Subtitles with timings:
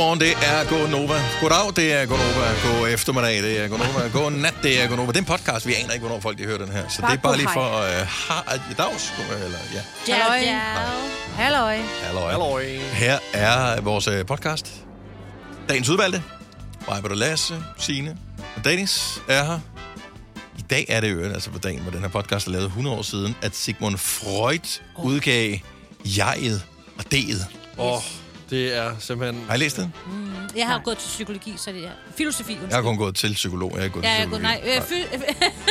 [0.00, 1.18] Godmorgen, det er Go Nova.
[1.40, 2.46] Goddag, det er Go Nova.
[2.64, 4.08] God eftermiddag, det er Go Nova.
[4.12, 5.12] God nat, det er Go Nova.
[5.12, 6.88] Det er en podcast, vi aner ikke, hvornår folk de hører den her.
[6.88, 7.68] Så det er bare lige for...
[7.68, 9.12] Uh, ha, i dags,
[9.44, 10.14] eller ja.
[10.14, 10.38] Halløj.
[11.36, 11.76] Halløj.
[12.02, 12.30] Halløj.
[12.30, 12.64] Halløj.
[12.92, 14.72] Her er vores øh, podcast.
[15.68, 16.22] Dagens udvalgte.
[16.88, 18.16] Majbert og Lasse, Signe
[18.56, 19.58] og Dennis er her.
[20.58, 22.96] I dag er det jo altså på dagen, hvor den her podcast er lavet 100
[22.96, 25.58] år siden, at Sigmund Freud udgav
[26.04, 26.66] jeget
[26.98, 27.46] og deget.
[27.78, 28.02] Åh, oh,
[28.50, 29.44] det er simpelthen...
[29.48, 29.94] Har I læst den?
[30.56, 32.58] Jeg har gået til psykologi, så det er filosofi.
[32.68, 33.72] Jeg har kun gået til psykolog.
[33.74, 34.54] Jeg har gået Ja, til jeg psykologi.
[34.54, 34.76] gået, nej.
[34.76, 35.14] Øh, fy,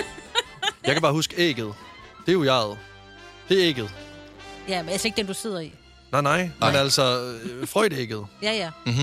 [0.88, 1.74] Jeg kan bare huske ægget.
[2.26, 2.78] Det er jo jeget.
[3.50, 3.90] Det er ægget.
[4.68, 5.74] ja, men altså ikke den, du sidder i.
[6.12, 6.50] Nej, nej.
[6.60, 6.72] Nej.
[6.72, 8.26] Men altså, øh, Freud-ægget.
[8.44, 8.70] Ja, ja.
[8.86, 8.96] Mhm.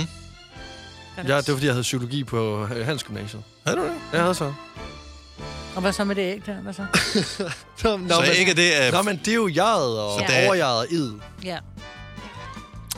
[1.17, 3.43] Ja, det var fordi, jeg havde psykologi på øh, Hans Gymnasiet.
[3.67, 3.93] Havde du det?
[4.13, 4.53] Jeg havde så.
[5.75, 6.55] Og hvad så med det æg der?
[6.55, 6.83] Hvad så?
[7.83, 8.93] Nå, Så men, ikke det er...
[8.93, 10.27] Nå, men det er jo jeget og Så ja.
[10.27, 11.13] det er- overjeget id.
[11.45, 11.59] Ja.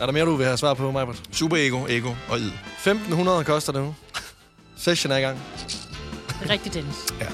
[0.00, 1.22] Er der mere, du vil have svar på, Majbert?
[1.32, 2.50] Super ego, ego og id.
[2.76, 3.94] 1500 koster det nu.
[4.76, 5.38] Session er i gang.
[6.28, 6.94] Det er rigtigt, Dennis.
[7.20, 7.26] Ja.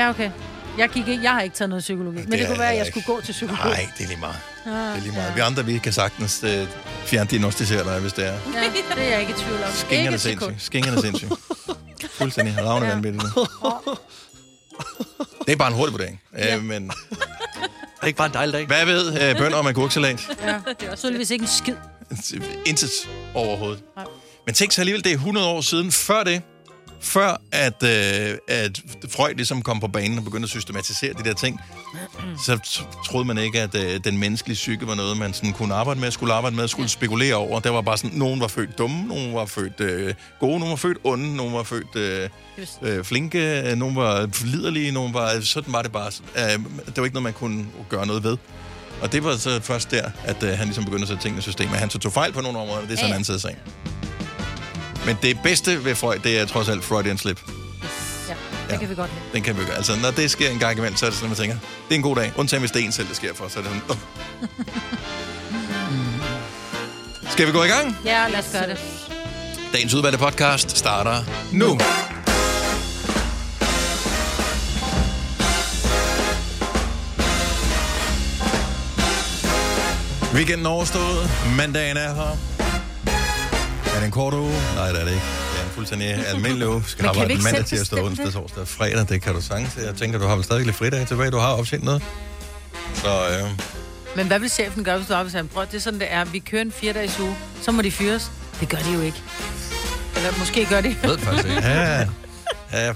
[0.00, 0.30] Ja, okay.
[0.78, 2.86] Jeg, gik ikke, jeg har ikke taget noget psykologi, men det, kunne være, at jeg
[2.86, 3.58] ikke- skulle gå til psykolog.
[3.64, 4.36] Nej, det er lige meget.
[4.66, 5.28] Ah, Det er lige meget.
[5.28, 5.34] Ja.
[5.34, 6.50] Vi andre, vi kan sagtens uh,
[7.04, 8.32] fjerndiagnostisere dig, hvis det er.
[8.32, 8.38] ja,
[8.94, 9.70] det er jeg ikke i tvivl om.
[9.72, 10.62] Skingerne sindssygt.
[10.62, 11.32] Skingerne sindssygt.
[12.10, 12.92] Fuldstændig ravne Ja.
[12.92, 13.24] vanvittigt.
[15.46, 16.20] Det er bare en hurtig vurdering.
[16.38, 16.56] Ja.
[16.56, 16.90] Uh, men
[18.02, 18.66] det ikke bare en dejlig dag?
[18.66, 20.20] hvad ved uh, bønder om agurksalat?
[20.46, 21.74] Ja, det er tydeligvis ikke en skid.
[22.66, 22.90] Intet
[23.34, 23.82] overhovedet.
[23.96, 24.04] Nej.
[24.46, 25.92] Men tænk så alligevel, det er 100 år siden.
[25.92, 26.42] Før det,
[27.02, 31.34] før at, øh, at Freud ligesom kom på banen og begyndte at systematisere de der
[31.34, 31.60] ting,
[32.44, 36.00] så troede man ikke, at øh, den menneskelige psyke var noget, man sådan kunne arbejde
[36.00, 37.60] med, skulle arbejde med, skulle spekulere over.
[37.60, 40.76] Der var bare sådan, nogen var født dumme, nogen var født øh, gode, nogen var
[40.76, 42.28] født onde, nogen var født øh,
[42.82, 45.40] øh, flinke, øh, nogen var liderlige, nogen var...
[45.40, 46.10] Sådan var det bare.
[46.36, 48.36] Øh, det var ikke noget, man kunne gøre noget ved.
[49.02, 51.42] Og det var så først der, at øh, han ligesom begyndte at sætte tingene i
[51.42, 51.68] system.
[51.68, 53.40] Han så tog fejl på nogle områder, men det er sådan en anden side af
[53.40, 53.58] sagen.
[55.06, 57.40] Men det bedste ved Freud, det er trods alt Freudian slip.
[58.28, 58.34] Ja,
[58.66, 58.78] det Ja.
[58.78, 59.24] kan vi godt lide.
[59.34, 59.76] Den kan vi gøre.
[59.76, 61.56] Altså, når det sker en gang imellem, så er det sådan, at man tænker,
[61.88, 62.32] det er en god dag.
[62.36, 63.96] Undtagen hvis det er en selv, det sker for, så er det sådan, oh.
[67.32, 67.96] Skal vi gå i gang?
[68.04, 68.78] Ja, lad os gøre det.
[69.72, 71.78] Dagens udvalgte podcast starter nu.
[80.34, 81.30] Weekenden er overstået.
[81.56, 82.36] Mandagen er her.
[83.94, 84.52] Er det en kort uge?
[84.74, 85.24] Nej, det er det ikke.
[85.52, 86.84] Det er en fuldstændig almindelig uge.
[86.86, 89.08] Skal arbejde mandag, tirsdag, onsdag, torsdag og fredag.
[89.08, 89.76] Det kan du sagtens.
[89.76, 91.30] Jeg tænker, du har vel stadig lidt fridag tilbage.
[91.30, 92.02] Du har optjent noget.
[92.94, 93.50] Så øh,
[94.16, 96.24] Men hvad vil chefen gøre, hvis du arbejder Prøv, det er sådan, det er.
[96.24, 98.30] Vi kører en fire dages uge, så må de fyres.
[98.60, 99.22] Det gør de jo ikke.
[100.16, 100.96] Eller måske gør de.
[101.02, 101.62] Jeg ved faktisk ikke.
[101.68, 102.06] ja, ja.
[102.72, 102.94] Jeg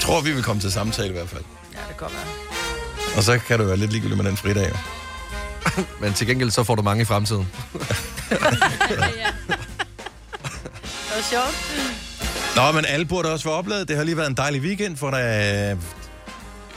[0.00, 1.44] tror, vi vil komme til samtale i hvert fald.
[1.72, 3.16] Ja, det kan godt være.
[3.16, 4.68] Og så kan du være lidt ligegyldig med den fridag.
[4.68, 4.74] jo.
[6.00, 7.48] Men til gengæld så får du mange i fremtiden.
[8.30, 8.38] Ja.
[11.08, 11.56] Det var sjovt.
[12.56, 13.88] Nå, men alle burde også være oplevet.
[13.88, 15.76] Det har lige været en dejlig weekend, for der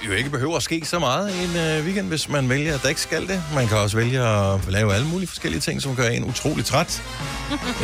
[0.08, 2.82] jo ikke behøver at ske så meget i en øh, weekend, hvis man vælger, at
[2.82, 3.44] der ikke skal det.
[3.56, 7.04] Man kan også vælge at lave alle mulige forskellige ting, som gør en utrolig træt.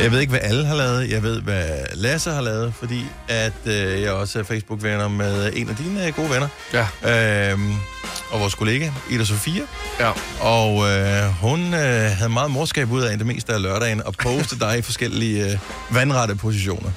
[0.00, 1.10] Jeg ved ikke, hvad alle har lavet.
[1.10, 5.68] Jeg ved, hvad Lasse har lavet, fordi at øh, jeg også er Facebook-venner med en
[5.68, 6.48] af dine øh, gode venner.
[6.72, 7.50] Ja.
[7.52, 7.74] Øhm,
[8.30, 9.62] og vores kollega, Ida Sofia.
[10.00, 10.10] Ja.
[10.40, 14.58] Og øh, hun øh, havde meget morskab ud af det meste af lørdagen og poste
[14.58, 15.58] dig i forskellige øh,
[15.90, 16.90] vandrette positioner.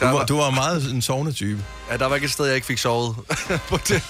[0.00, 1.64] Du var, var- du var meget en sovende type.
[1.90, 3.16] ja, der var ikke et sted, jeg ikke fik sovet
[3.70, 4.02] på, det,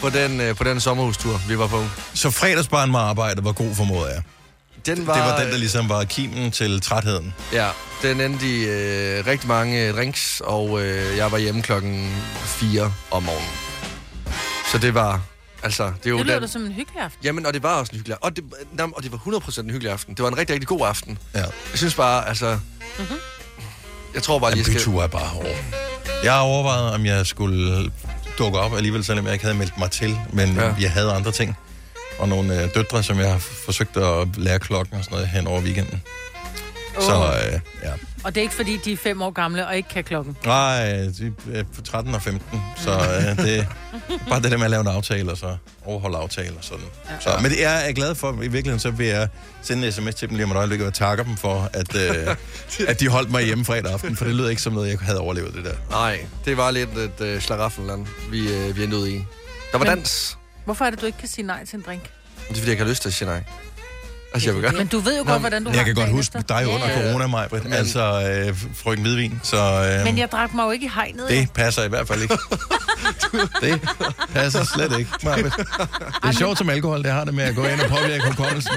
[0.00, 1.84] på, den, øh, på den sommerhustur, vi var på.
[2.14, 4.22] Så fredagsbarn med arbejde var god formodet jeg.
[4.86, 7.34] Den Var, det var den, der ligesom var kimen til trætheden.
[7.52, 7.68] Ja,
[8.02, 13.22] den endte i øh, rigtig mange drinks, og øh, jeg var hjemme klokken 4 om
[13.22, 13.48] morgenen.
[14.72, 15.20] Så det var,
[15.62, 16.42] altså, det er jo Det lyder den...
[16.42, 17.20] da som en hyggelig aften.
[17.24, 18.44] Jamen, og det var også en hyggelig og det,
[18.96, 20.14] og det var 100% en hyggelig aften.
[20.14, 21.18] Det var en rigtig, rigtig god aften.
[21.34, 21.38] Ja.
[21.40, 22.58] Jeg synes bare, altså...
[22.98, 23.06] Mhm.
[24.14, 24.76] Jeg tror bare lige, jeg skal...
[24.78, 25.46] bytur er bare hård.
[26.24, 27.90] Jeg har overvejet, om jeg skulle
[28.38, 30.18] dukke op alligevel, selvom jeg ikke havde meldt mig til.
[30.32, 30.54] Men.
[30.54, 30.74] Ja.
[30.80, 31.56] jeg havde andre ting.
[32.18, 35.46] Og nogle øh, døtre, som jeg har forsøgt at lære klokken og sådan noget hen
[35.46, 36.02] over weekenden.
[37.00, 37.46] Så Åh.
[37.54, 37.90] øh, ja.
[38.24, 40.36] Og det er ikke, fordi de er fem år gamle og ikke kan klokken.
[40.44, 40.84] Nej,
[41.18, 43.64] de er på 13 og 15, så øh, det er
[44.28, 46.84] bare det der med at lave en aftale, og så overholde aftaler og sådan.
[47.10, 47.12] Ja.
[47.20, 48.32] Så, men det er jeg er glad for.
[48.32, 49.28] I virkeligheden så vil jeg
[49.62, 51.96] sende en sms til dem lige om et øjeblik, og jeg takker dem for, at,
[51.96, 52.36] øh,
[52.90, 55.20] at de holdt mig hjemme fredag aften, for det lød ikke som noget, jeg havde
[55.20, 55.74] overlevet det der.
[55.90, 59.14] Nej, det var lidt et øh, slaraffenland, vi, øh, vi endte ud i.
[59.72, 60.38] Der var Men- dans.
[60.64, 62.02] Hvorfor er det, du ikke kan sige nej til en drink?
[62.02, 62.10] Det
[62.50, 63.42] er fordi, jeg ikke har lyst til at sige nej.
[64.34, 64.78] Altså, jeg vil gerne.
[64.78, 66.56] Men du ved jo Nå, godt, hvordan du har Jeg kan godt dagen huske efter.
[66.58, 67.02] dig under Ja.
[67.10, 67.64] corona, Majbrit.
[67.64, 69.56] Men- Altså øh, frøken Hvidvin, så
[69.98, 71.28] øh, Men jeg drak mig jo ikke i hegnet.
[71.28, 72.34] det passer i hvert fald ikke.
[73.62, 73.80] det
[74.34, 75.52] passer slet ikke, Majbrit.
[75.56, 75.66] Det
[76.28, 78.72] er sjovt som alkohol, det har det med at gå ind og påvirke hukommelsen.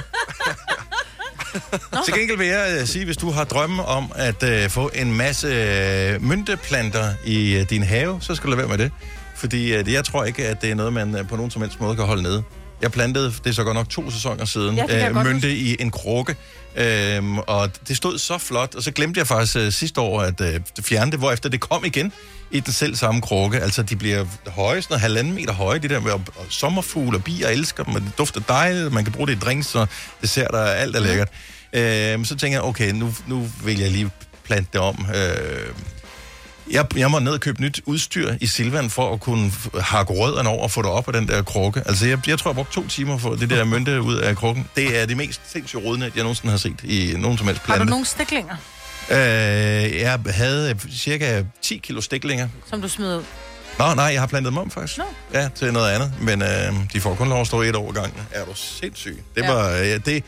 [2.05, 5.13] Til gengæld vil jeg øh, sige, hvis du har drømme om at øh, få en
[5.17, 8.91] masse øh, mynteplanter i øh, din have, så skal du lade være med det.
[9.35, 11.81] Fordi øh, jeg tror ikke, at det er noget, man øh, på nogen som helst
[11.81, 12.43] måde kan holde nede.
[12.81, 15.75] Jeg plantede, det er så godt nok to sæsoner siden, Ja, det øh, mynte i
[15.79, 16.35] en krukke.
[16.75, 20.41] Øhm, og det stod så flot, og så glemte jeg faktisk øh, sidste år at
[20.41, 22.11] øh, fjerne det, hvorefter det kom igen
[22.51, 23.59] i den selv samme krukke.
[23.59, 27.17] Altså, de bliver høje, sådan noget halvanden meter høje, de der med og, og sommerfugle
[27.17, 29.87] og bier elsker dem, og det dufter dejligt, man kan bruge det i drinks, og
[30.21, 31.29] dessert og alt er lækkert.
[31.73, 34.09] Øhm, så tænker jeg, okay, nu, nu vil jeg lige
[34.43, 35.05] plante det om.
[35.15, 35.67] Øh,
[36.71, 40.49] jeg, jeg må ned og købe nyt udstyr i Silvan for at kunne hakke rødderne
[40.49, 41.83] over og få det op af den der krukke.
[41.85, 44.67] Altså, jeg, jeg tror, jeg brugte to timer for det der mynte ud af krukken.
[44.75, 47.73] Det er det mest sindssygt rodnet, jeg nogensinde har set i nogen som helst Har
[47.73, 47.89] du plante.
[47.91, 48.55] nogle stiklinger,
[49.11, 49.17] Øh,
[49.99, 52.47] jeg havde øh, cirka 10 kilo stiklinger.
[52.69, 53.23] som du smider ud?
[53.79, 54.97] Nå, nej, jeg har plantet dem om faktisk.
[54.97, 55.03] Nå.
[55.33, 56.13] Ja, til noget andet.
[56.21, 58.21] Men øh, de får kun lov at stå et år gangen.
[58.31, 59.23] Er du sindssyg?
[59.35, 59.51] Det Ja.
[59.53, 60.23] var, øh, det,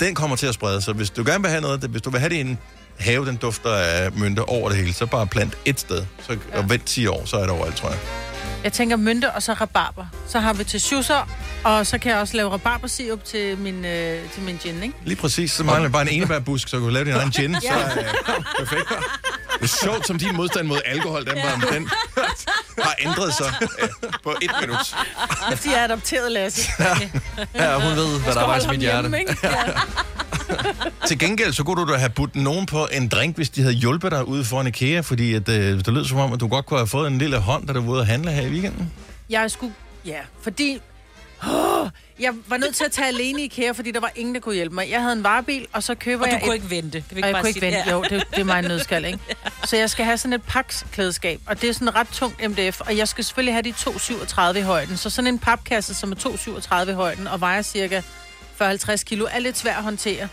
[0.00, 0.94] den kommer til at sprede sig.
[0.94, 2.58] Hvis du gerne vil have noget, hvis du vil have det i en
[2.98, 6.04] have, den dufter af mynte over det hele, så bare plant et sted.
[6.26, 6.58] Så, ja.
[6.58, 7.98] Og vent 10 år, så er det overalt, tror jeg.
[8.64, 10.06] Jeg tænker mynte og så rabarber.
[10.28, 11.28] Så har vi til schusser,
[11.64, 14.94] og så kan jeg også lave rabarbersirup til min, øh, til min gin, ikke?
[15.04, 17.56] Lige præcis, så mangler bare en enebærbusk, så du kan lave din egen gin.
[17.60, 18.04] Så er øh,
[18.58, 18.88] perfekt.
[19.60, 21.88] Det er sjovt, som din modstand mod alkohol, den, var, den
[22.82, 23.52] har ændret sig
[23.82, 23.88] øh,
[24.24, 24.94] på et minut.
[25.50, 26.70] Fordi jeg er adopteret, Lasse.
[27.54, 29.18] Ja, hun ved, hvad der er vejs mit hjerte.
[29.18, 29.36] ikke?
[29.42, 29.50] Ja.
[31.08, 33.74] Til gengæld, så kunne du da have budt nogen på en drink, hvis de havde
[33.74, 36.66] hjulpet dig ude foran IKEA, fordi at, øh, det lød som om, at du godt
[36.66, 38.92] kunne have fået en lille hånd, da du var ude at handle her i weekenden.
[39.30, 39.74] Jeg skulle...
[40.04, 40.80] Ja, fordi...
[41.46, 41.88] Oh,
[42.20, 44.54] jeg var nødt til at tage alene i IKEA, fordi der var ingen, der kunne
[44.54, 44.90] hjælpe mig.
[44.90, 46.54] Jeg havde en varebil, og så køber Og du jeg kunne et...
[46.54, 47.04] ikke vente.
[47.08, 47.84] Kan vi Og jeg bare kunne ikke sige vente.
[47.90, 47.92] det?
[47.92, 49.18] Jo, det, det er mig en nødskal, ikke?
[49.64, 52.96] Så jeg skal have sådan et paksklædeskab, og det er sådan ret tungt MDF, og
[52.96, 54.96] jeg skal selvfølgelig have de 2,37 i højden.
[54.96, 56.16] Så sådan en papkasse, som er
[56.84, 58.00] 2,37 i højden, og vejer cirka
[58.62, 60.28] 40-50 kilo, er lidt svært at håndtere.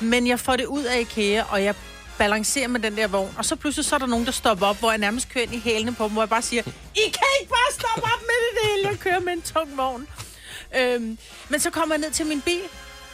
[0.00, 1.74] Men jeg får det ud af IKEA, og jeg
[2.18, 4.78] balancerer med den der vogn, og så pludselig så er der nogen, der stopper op,
[4.78, 6.62] hvor jeg nærmest kører ind i hælene på dem, hvor jeg bare siger,
[6.94, 10.08] I kan ikke bare stoppe op med det hele, jeg kører med en tung vogn.
[10.76, 11.18] Øhm,
[11.48, 12.62] men så kommer jeg ned til min bil,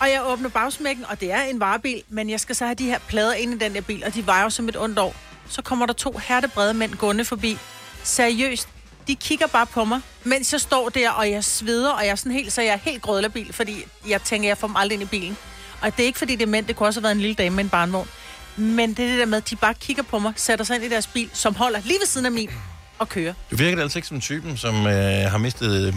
[0.00, 2.84] og jeg åbner bagsmækken, og det er en varebil, men jeg skal så have de
[2.84, 5.14] her plader ind i den der bil, og de vejer jo som et ondt år.
[5.48, 7.58] Så kommer der to hertebrede mænd gående forbi.
[8.02, 8.68] Seriøst,
[9.08, 12.14] de kigger bare på mig, mens jeg står der, og jeg sveder, og jeg er
[12.14, 15.02] sådan helt, så jeg er helt grødlerbil, fordi jeg tænker, jeg får dem aldrig ind
[15.02, 15.36] i bilen.
[15.80, 17.34] Og det er ikke, fordi det er mænd, det kunne også have været en lille
[17.34, 18.08] dame med en barnvogn.
[18.56, 20.84] Men det er det der med, at de bare kigger på mig, sætter sig ind
[20.84, 22.50] i deres bil, som holder lige ved siden af min,
[22.98, 23.34] og kører.
[23.50, 25.94] Du virker altså ikke som typen, som øh, har mistet øh,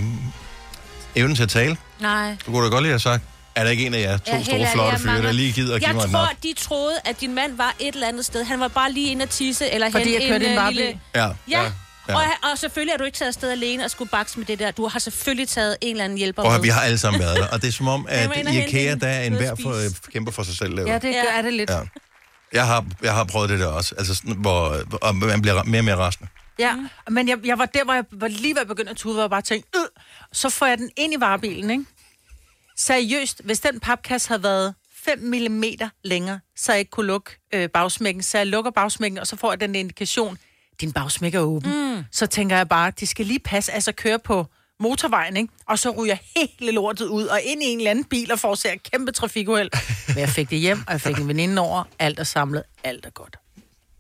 [1.15, 1.77] evnen til at tale.
[1.99, 2.35] Nej.
[2.45, 3.23] Du kunne da godt lige have sagt,
[3.55, 5.51] er der ikke en af jer to Ja, store, ærligt, flotte jeg fyre, der lige
[5.53, 8.07] gider at give Jeg mig en tror, de troede, at din mand var et eller
[8.07, 8.43] andet sted.
[8.43, 10.63] Han var bare lige inde at tisse, eller Fordi hente jeg kørte en, en øh,
[10.63, 10.75] varebil.
[10.77, 10.99] lille...
[11.15, 11.25] Ja.
[11.25, 11.31] Ja,
[11.63, 11.71] Ja.
[12.09, 12.15] Ja.
[12.15, 14.71] Og, og selvfølgelig er du ikke taget afsted alene og skulle bakse med det der.
[14.71, 16.61] Du har selvfølgelig taget en eller anden hjælper høre, med.
[16.61, 18.95] vi har alle sammen været der, og det er som om, at og i IKEA,
[18.95, 20.77] der er en hver for, øh, kæmper for sig selv.
[20.77, 20.91] Derude.
[20.91, 21.21] Ja, det Ja.
[21.21, 21.69] gør er det lidt.
[21.69, 21.79] Ja.
[22.53, 25.81] Jeg har, jeg har prøvet det der også, altså sådan, hvor og man bliver mere
[25.81, 26.27] og mere rasende.
[26.59, 26.75] Ja,
[27.09, 29.23] men jeg, jeg var der, hvor jeg var lige ved at begynde at tude, hvor
[29.23, 29.85] jeg bare tænkte, øh,
[30.33, 31.85] så får jeg den ind i varebilen, ikke?
[32.77, 34.73] Seriøst, hvis den papkasse havde været
[35.05, 35.63] 5 mm
[36.03, 39.51] længere, så jeg ikke kunne lukke øh, bagsmækken, så jeg lukker bagsmækken, og så får
[39.51, 40.37] jeg den indikation,
[40.81, 41.95] din bagsmæk er åben.
[41.95, 42.03] Mm.
[42.11, 44.45] Så tænker jeg bare, det skal lige passe, altså køre på
[44.79, 45.53] motorvejen, ikke?
[45.67, 48.91] Og så ryger hele lortet ud, og ind i en eller anden bil, og et
[48.91, 49.69] kæmpe trafikuheld.
[50.07, 51.83] Men jeg fik det hjem, og jeg fik en veninde over.
[51.99, 53.37] Alt er samlet, alt er godt.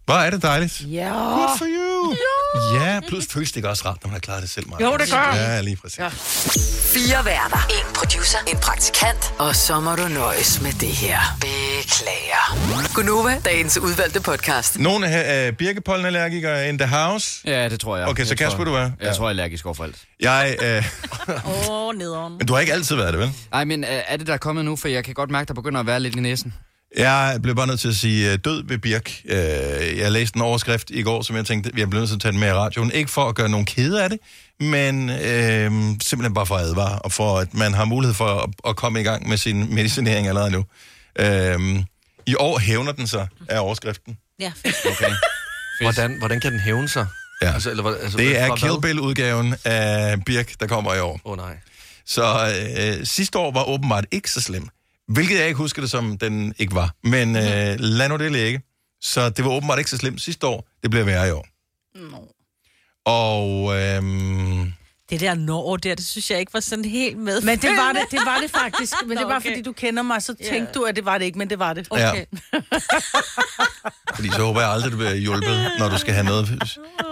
[0.07, 0.81] Hvor er det dejligt.
[0.81, 1.09] Ja.
[1.09, 2.15] Good for you.
[2.79, 4.81] Ja, ja plus føles det ikke også rart, når man har klaret det selv meget.
[4.85, 5.33] Jo, det gør.
[5.35, 5.99] Ja, lige præcis.
[5.99, 6.07] Ja.
[6.93, 7.57] Fire værter.
[7.69, 8.37] En producer.
[8.47, 9.33] En praktikant.
[9.39, 11.19] Og så må du nøjes med det her.
[11.41, 12.93] Beklager.
[12.95, 14.79] Gunova, dagens udvalgte podcast.
[14.79, 17.41] Nogle her er birkepollenallergikere in the house.
[17.45, 18.07] Ja, det tror jeg.
[18.07, 18.79] Okay, så jeg Kasper, tror, du er?
[18.79, 19.11] Jeg Ja.
[19.13, 19.95] tror, jeg er allergisk over for alt.
[20.19, 20.85] Jeg, øh,
[21.45, 22.37] Åh, oh, nederen.
[22.37, 23.31] men du har ikke altid været det, vel?
[23.51, 24.75] Nej, men øh, er det der er kommet nu?
[24.75, 26.53] For jeg kan godt mærke, der begynder at være lidt i næsen.
[26.97, 29.11] Jeg blev bare nødt til at sige øh, død ved Birk.
[29.25, 32.21] Øh, Jeg læste en overskrift i går, som jeg tænkte, jeg blev nødt til at
[32.21, 32.91] tage den med i radioen.
[32.91, 34.19] Ikke for at gøre nogen kede af det,
[34.59, 35.71] men øh,
[36.03, 39.01] simpelthen bare for at advare, og for at man har mulighed for at, at komme
[39.01, 40.65] i gang med sin medicinering allerede nu.
[41.19, 41.79] Øh,
[42.25, 44.17] I år hævner den sig af overskriften.
[44.39, 44.51] Ja,
[44.91, 45.11] Okay.
[45.81, 47.07] Hvordan, hvordan kan den hævne sig?
[47.41, 47.53] Ja.
[47.53, 48.55] Altså, eller, altså, Det er?
[48.55, 51.19] Kill Bill-udgaven af Birk, der kommer i år.
[51.25, 51.57] Åh oh, nej.
[52.05, 52.53] Så
[52.99, 54.67] øh, sidste år var åbenbart ikke så slem.
[55.07, 56.95] Hvilket jeg ikke husker det som, den ikke var.
[57.03, 58.61] Men øh, lad nu det ligge.
[59.01, 60.67] Så det var åbenbart ikke så slemt sidste år.
[60.81, 61.47] Det bliver værre i år.
[61.95, 62.27] Nå.
[63.05, 64.03] Og øh,
[65.09, 67.41] Det der når der, det synes jeg ikke var sådan helt med.
[67.41, 68.93] Men det var det, det var det faktisk.
[69.05, 69.49] Men det Nå, var, okay.
[69.49, 70.79] fordi du kender mig, så tænkte Ja.
[70.79, 71.87] du, at det var det ikke, men det var det.
[71.97, 72.11] Ja.
[74.15, 76.63] Fordi så håber jeg aldrig, du bliver hjulpet, når du skal have noget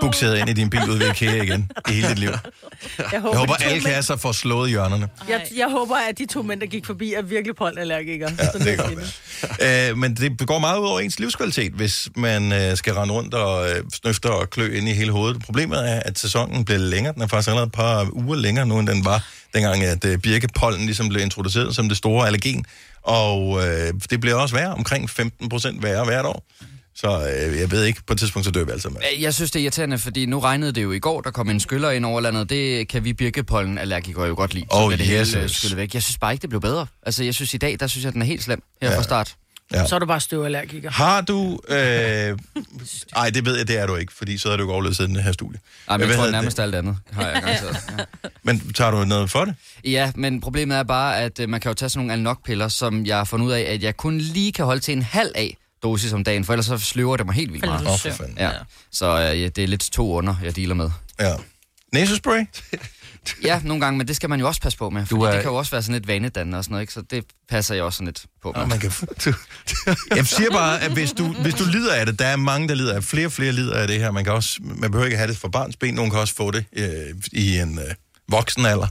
[0.02, 2.30] bukseret ind i din bil ud ved IKEA igen i hele dit liv.
[2.30, 5.08] Jeg håber, Jeg håber, alle mænd, kasser får slået hjørnerne.
[5.30, 8.32] jeg, jeg håber, at de to mænd, der gik forbi, er virkelig pollenallergikere.
[8.40, 8.98] Ja, det kan
[9.62, 9.90] være.
[9.92, 13.34] Øh, men det går meget ud over ens livskvalitet, hvis man øh, skal rende rundt
[13.34, 15.42] og øh, snøfter og klø ind i hele hovedet.
[15.46, 17.14] Problemet er, at sæsonen bliver længere.
[17.14, 19.24] Den er faktisk allerede et par uger længere nu, end den var,
[19.54, 22.66] dengang at øh, birkepollen ligesom blev introduceret som det store allergen.
[23.04, 26.46] Og øh, det bliver også værre, omkring 15 procent værre hvert år.
[26.98, 27.08] Så
[27.50, 29.02] øh, jeg ved ikke, på et tidspunkt så dør vi altså med.
[29.20, 31.60] Jeg synes, det er irriterende, fordi nu regnede det jo i går, der kom en
[31.60, 32.50] skyller ind over landet.
[32.50, 34.66] Det kan vi birkepollen allergikere jo godt lide.
[34.70, 35.20] Oh, så det hele
[35.72, 35.94] øh, væk.
[35.94, 36.88] Jeg synes bare ikke, det blev bedre.
[37.06, 38.98] Altså, jeg synes i dag, der synes jeg, den er helt slem her Ja.
[38.98, 39.36] fra start.
[39.74, 39.86] Ja.
[39.88, 40.92] Så er du bare støvallergiker.
[40.92, 41.60] Har du...
[41.70, 41.78] Øh...
[43.16, 45.16] Ej, det ved jeg, det er du ikke, fordi så er du ikke overlevet siden
[45.16, 45.60] det her studie.
[45.88, 47.78] Ej, men Hvad jeg tror nærmest alt andet, har jeg garanteret.
[47.98, 48.04] Ja.
[48.44, 49.56] Men tager du noget for det?
[49.84, 53.06] Ja, men problemet er bare, at øh, man kan jo tage sådan nogle Alnok-piller, som
[53.06, 55.58] jeg har fundet ud af, at jeg kun lige kan holde til en halv af
[55.84, 57.82] dosis om dagen, for ellers så sløver det mig helt vildt meget.
[57.82, 58.16] Åh, for søvn.
[58.16, 58.38] fanden.
[58.40, 58.52] Ja.
[58.92, 60.90] Så øh, ja, det er lidt to under, jeg dealer med.
[61.20, 61.34] Ja.
[61.94, 62.46] Næsespray?
[63.44, 65.42] Ja, nogle gange, men det skal man jo også passe på med, fordi er- det
[65.42, 66.94] kan jo også være sådan lidt vanedannende og sådan noget, ikke?
[66.94, 68.62] så det passer jeg også sådan lidt på med.
[68.62, 68.92] Ja, man kan...
[70.16, 72.76] Jeg siger bare, at hvis du, hvis du lider af det, der er mange, der
[72.76, 74.12] lider af flere og flere lider af det her.
[74.12, 76.52] Man, kan også, man behøver ikke have det for barns ben, nogen kan også få
[76.52, 76.90] det øh,
[77.32, 77.86] i en øh,
[78.30, 78.88] voksen alder.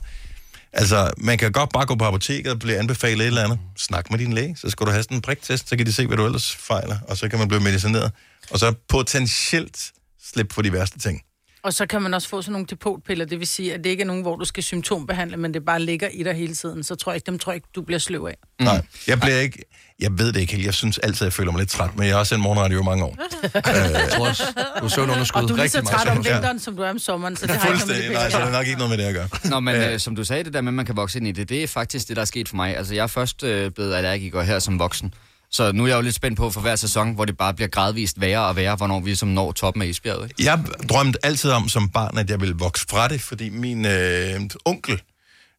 [0.73, 3.59] Altså, man kan godt bare gå på apoteket og blive anbefalet et eller andet.
[3.77, 6.07] Snak med din læge, så skal du have sådan en priktest, så kan de se,
[6.07, 8.11] hvad du ellers fejler, og så kan man blive medicineret.
[8.51, 9.91] Og så potentielt
[10.33, 11.21] slippe for de værste ting.
[11.65, 14.01] Og så kan man også få sådan nogle depotpiller, det vil sige, at det ikke
[14.01, 16.83] er nogen, hvor du skal symptombehandle, men det bare ligger i dig hele tiden.
[16.83, 18.35] Så tror jeg ikke, dem tror jeg ikke, du bliver sløv af.
[18.59, 18.65] Mm.
[18.65, 19.63] Nej, jeg bliver ikke...
[19.99, 20.65] Jeg ved det ikke helt.
[20.65, 22.83] Jeg synes altid, jeg føler mig lidt træt, men jeg har også sendt morgenradio i
[22.83, 23.17] mange år.
[23.53, 24.43] Jeg tror også,
[24.79, 25.41] du er søvnunderskud.
[25.41, 26.35] Og du er lige så træt om søvn.
[26.35, 28.51] vinteren, som du er om sommeren, så det har ikke noget Nej, så er det
[28.51, 28.59] gøre.
[28.59, 29.27] nok ikke noget med det at gøre.
[29.49, 31.31] Nå, men øh, som du sagde, det der med, at man kan vokse ind i
[31.31, 32.77] det, det er faktisk det, der er sket for mig.
[32.77, 35.13] Altså, jeg er først øh, blevet allergiker her som voksen.
[35.55, 37.67] Så nu er jeg jo lidt spændt på for hver sæson, hvor det bare bliver
[37.67, 40.29] gradvist værre og værre, hvornår vi ligesom når toppen af isbjerget.
[40.29, 40.43] Ikke?
[40.43, 40.59] Jeg
[40.89, 45.01] drømte altid om som barn, at jeg ville vokse fra det, fordi min øh, onkel,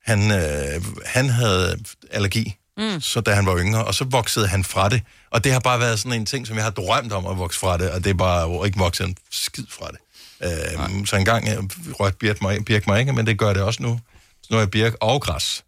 [0.04, 1.78] han, øh, han havde
[2.10, 3.00] allergi, mm.
[3.00, 5.02] så da han var yngre, og så voksede han fra det.
[5.30, 7.58] Og det har bare været sådan en ting, som jeg har drømt om at vokse
[7.60, 9.98] fra det, og det er bare ikke vokset en skid fra det.
[10.44, 11.58] Øh, så engang jeg
[12.00, 14.00] rørte birk mig, birk mig ikke, men det gør det også nu.
[14.42, 15.64] Så nu er jeg birk og græs.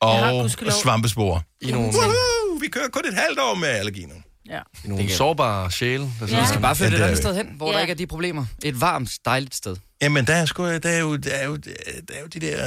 [0.00, 0.50] Og
[0.82, 1.40] svampesporer.
[1.60, 2.58] I nogle, Woohoo!
[2.60, 4.14] Vi kører kun et halvt år med allergi nu.
[4.48, 4.60] Ja.
[4.84, 6.02] i nogle sårbare sjæle.
[6.20, 6.40] Der Ja.
[6.40, 7.74] Vi skal bare flytte Ja, et det andet sted hen, hvor Ja.
[7.74, 8.44] der ikke er de problemer.
[8.64, 9.76] Et varmt, dejligt sted.
[10.02, 12.66] Jamen, der er, sgu, der er, jo, der er, jo, der er jo de der...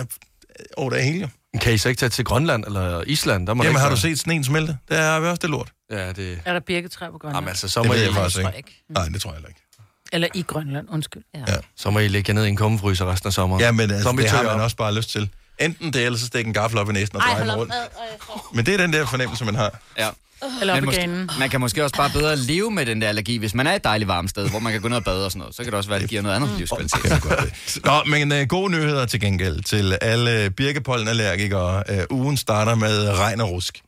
[0.77, 1.27] Åh, oh, der er hele jo.
[1.61, 3.47] Kan I så ikke tage til Grønland eller Island?
[3.47, 4.77] Der må Jamen, har du set sneen smelte?
[4.89, 5.71] Der er vi også det lort.
[5.91, 6.39] Ja, det...
[6.45, 7.35] Er der birketræ på Grønland?
[7.37, 8.49] Jamen, altså, så Det må, I, jeg faktisk tror ikke.
[8.49, 8.83] jeg ikke.
[8.89, 9.61] Nej, det tror jeg ikke.
[10.13, 11.23] Eller i Grønland, undskyld.
[11.35, 11.55] Ja.
[11.77, 13.61] så må I lægge jer ned i en kummefryser resten af sommeren.
[13.61, 14.61] Ja, men Så altså, det har man op.
[14.61, 15.29] også bare lyst til.
[15.61, 17.73] Enten det, eller så stikke en gaffel op i næsen og Ej, dreje rundt.
[18.53, 19.79] Men det er den der fornemmelse, man har.
[19.97, 20.09] Ja.
[20.61, 21.07] Eller op måske,
[21.39, 23.83] man kan måske også bare bedre leve med den der allergi, hvis man er et
[23.83, 25.55] dejligt varmt sted, hvor man kan gå ned og bade og sådan noget.
[25.55, 27.21] Så kan det også være, at det giver noget andet livskvalitet.
[27.21, 27.85] Godt det.
[27.85, 31.83] Nå, men uh, gode nyheder til gengæld til alle birkepollenallergikere.
[31.89, 33.81] Uh, ugen starter med regn og rusk.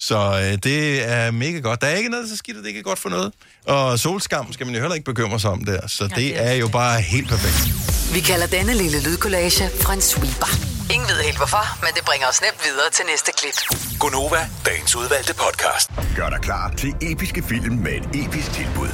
[0.00, 1.80] Så uh, det er mega godt.
[1.80, 3.32] Der er ikke noget så skidt, det er ikke godt for noget.
[3.66, 5.86] Og solskam skal man jo heller ikke bekymre sig om der.
[5.86, 7.74] Så det er jo bare helt perfekt.
[8.14, 10.73] Vi kalder denne lille lydkollage en sweeper.
[10.90, 13.56] Ingen ved helt hvorfor, men det bringer os nemt videre til næste klip.
[14.00, 15.90] Gunova, dagens udvalgte podcast.
[16.16, 18.88] Gør dig klar til episke film med et episk tilbud.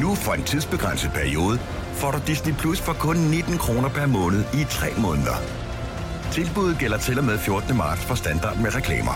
[0.00, 1.58] Nu for en tidsbegrænset periode
[1.94, 5.36] får du Disney Plus for kun 19 kroner per måned i 3 måneder.
[6.32, 7.76] Tilbuddet gælder til og med 14.
[7.76, 9.14] marts for standard med reklamer.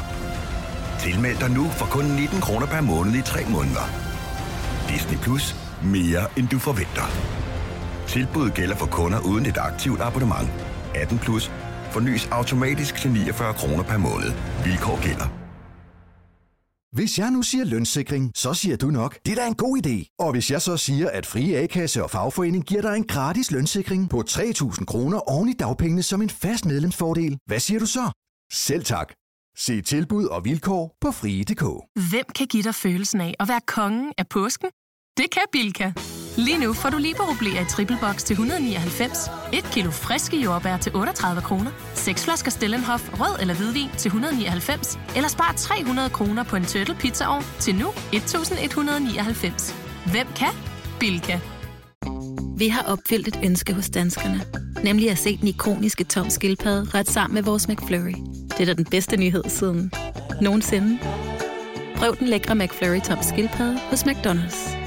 [1.01, 3.91] Tilmeld dig nu for kun 19 kroner per måned i 3 måneder.
[4.89, 5.55] Disney Plus.
[5.83, 7.11] Mere end du forventer.
[8.09, 10.51] Tilbuddet gælder for kunder uden et aktivt abonnement.
[10.95, 11.51] 18 plus.
[11.93, 14.33] Fornyes automatisk til 49 kroner per måned.
[14.65, 15.41] Vilkår gælder.
[16.97, 20.17] Hvis jeg nu siger lønssikring, så siger du nok, det er da en god idé.
[20.19, 24.11] Og hvis jeg så siger, at Frie A-kasse og fagforening giver dig en gratis lønssikring
[24.11, 28.11] på 3.000 kroner oven i dagpengene som en fast medlemsfordel, hvad siger du så?
[28.53, 29.13] Selv tak.
[29.57, 31.63] Se tilbud og vilkår på frie.dk.
[32.11, 34.69] Hvem kan give dig følelsen af at være kongen af påsken?
[35.17, 35.93] Det kan Bilka!
[36.41, 39.19] Lige nu får du liberobleer i triple box til 199,
[39.53, 44.99] et kilo friske jordbær til 38 kroner, seks flasker Stellenhof rød eller hvidvin til 199,
[45.17, 49.75] eller spar 300 kroner på en turtle pizzaovn til nu 1199.
[50.11, 50.49] Hvem kan?
[51.01, 51.39] Bilka.
[52.57, 54.41] Vi har opfyldt et ønske hos danskerne.
[54.85, 58.15] Nemlig at se den ikoniske tom skildpadde ret sammen med vores McFlurry.
[58.49, 59.93] Det er da den bedste nyhed siden
[60.41, 60.99] nogensinde.
[61.97, 64.80] Prøv den lækre McFlurry tom skildpadde hos McDonald's.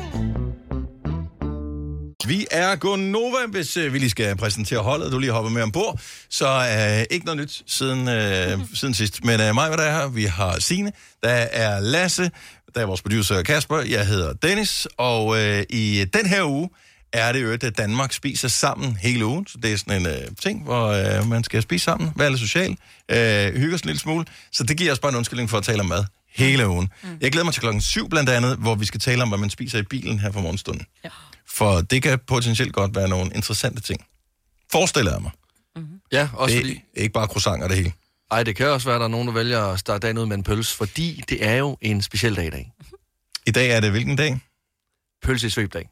[2.28, 5.12] Vi er Gonova, hvis øh, vi lige skal præsentere holdet.
[5.12, 6.00] Du lige hopper med ombord.
[6.30, 9.24] Så øh, ikke noget nyt siden, øh, siden sidst.
[9.24, 10.92] Men øh, mig, hvad der er her, vi har Signe,
[11.24, 12.32] der er Lasse,
[12.76, 16.70] der er vores producer Kasper, jeg hedder Dennis, og øh, i den her uge
[17.14, 19.48] er det jo, at Danmark spiser sammen hele ugen.
[19.48, 22.40] Så det er sådan en øh, ting, hvor øh, man skal spise sammen, være lidt
[22.40, 22.78] social,
[23.12, 24.26] øh, hygge os en lille smule.
[24.52, 26.90] Så det giver os bare en undskyldning for at tale om mad hele ugen.
[27.04, 27.10] Mm.
[27.22, 29.50] Jeg glæder mig til klokken syv blandt andet, hvor vi skal tale om, hvad man
[29.50, 30.86] spiser i bilen her for morgenstunden.
[31.04, 31.10] Ja.
[31.54, 34.06] For det kan potentielt godt være nogle interessante ting.
[34.72, 35.32] Forestiller jeg mig.
[36.12, 36.84] Ja, også det er fordi...
[36.94, 37.94] ikke bare croissanter det hele.
[38.32, 40.26] Ej, det kan også være, at der er nogen, der vælger at starte dagen ud
[40.26, 42.72] med en pølse, fordi det er jo en speciel dag i dag.
[43.46, 44.40] I dag er det hvilken dag?
[45.24, 45.90] Pølse i svøbdag.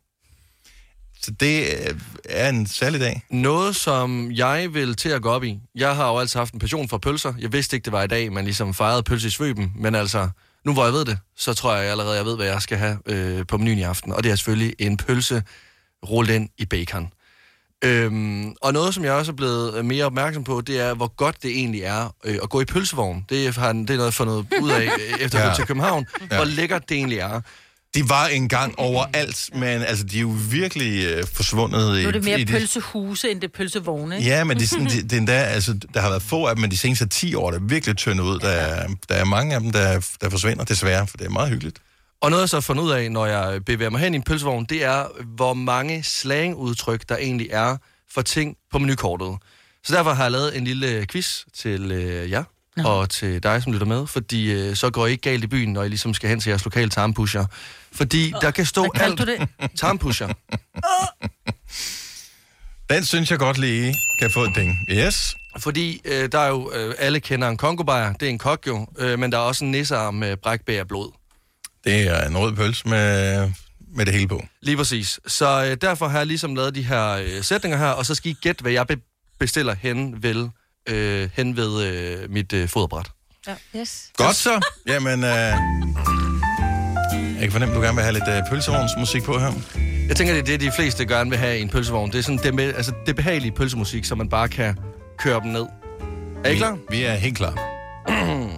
[1.22, 3.24] Så det øh, er en særlig dag.
[3.30, 5.60] Noget, som jeg vil til at gå op i.
[5.76, 7.34] Jeg har jo altid haft en passion for pølser.
[7.40, 9.72] Jeg vidste ikke, det var i dag, man ligesom fejrede pølse i svøben.
[9.76, 10.30] Men altså,
[10.66, 12.98] nu hvor jeg ved det, så tror jeg allerede, jeg ved, hvad jeg skal have
[13.06, 14.12] øh, på menuen i aften.
[14.14, 15.44] Og det er selvfølgelig en pølse
[16.10, 17.14] rullet ind i bacon.
[17.84, 21.44] Øhm, og noget, som jeg også er blevet mere opmærksom på, det er, hvor godt
[21.44, 23.26] det egentlig er øh, at gå i pølsevogn.
[23.30, 25.54] Det, har, det er noget, jeg har fundet ud af øh, efter at Ja.
[25.56, 26.06] til København.
[26.32, 26.36] Ja.
[26.36, 27.42] Hvor lækkert det egentlig er.
[27.96, 32.00] De var engang overalt, men altså, de er jo virkelig øh, forsvundet.
[32.00, 34.30] i- Nu er det mere i pølsehuse, end det pølsevogne, ikke?
[34.30, 36.56] Ja, men det er sådan, det, det er endda, altså, der har været få af
[36.56, 38.40] dem, men de seneste 10 år, der er virkelig tyndet ud.
[38.40, 41.50] Der, er- der er mange af dem, der, der forsvinder, desværre, for det er meget
[41.50, 41.80] hyggeligt.
[42.22, 44.24] Og noget, jeg så har fundet ud af, når jeg bevæger mig hen i en
[44.24, 45.06] pølsevogn, det er,
[45.36, 47.78] hvor mange slangudtryk, der egentlig er
[48.14, 49.38] for ting på menukortet.
[49.84, 52.44] Så derfor har jeg lavet en lille quiz til øh, jer
[52.78, 52.84] Nå.
[52.84, 55.74] og til dig, som lytter med, fordi øh, så går I ikke galt i byen,
[55.74, 57.46] når I ligesom skal hen til jeres lokale tarmpusher.
[57.92, 59.70] Fordi der kan stå Hvad kaldte du det?
[59.78, 60.28] tarmpusher.
[62.90, 64.76] Den synes jeg godt lige kan få et ding.
[64.92, 65.36] Yes.
[65.60, 68.88] Fordi øh, der er jo, øh, alle kender en kongobajer, det er en kok jo,
[68.98, 71.12] øh, men der er også en nissearm med brækbær blod.
[71.84, 73.52] Det er en rød pølse med,
[73.96, 74.44] med det hele på.
[74.62, 75.20] Lige præcis.
[75.28, 78.32] Så øh, derfor har jeg ligesom lavet de her øh, sætninger her, og så skal
[78.32, 79.02] I gætte, hvad jeg be-
[79.40, 80.50] bestiller hen, vel,
[80.90, 83.12] øh, hen ved øh, mit øh, foderbræt.
[83.48, 83.80] Ja.
[83.80, 84.12] Yes.
[84.18, 84.68] Godt så.
[84.88, 85.58] Jamen, øh, jeg
[87.42, 89.52] kan fornemme, at du gerne vil have lidt øh, pølsevognsmusik på her.
[90.08, 92.12] Jeg tænker, det er det, de fleste gerne vil have i en pølsevogn.
[92.12, 94.78] Det er sådan det, med, altså, det behagelige pølsemusik, så man bare kan
[95.18, 95.66] køre dem ned.
[96.44, 96.78] Er I klar?
[96.90, 97.54] Vi er helt klar.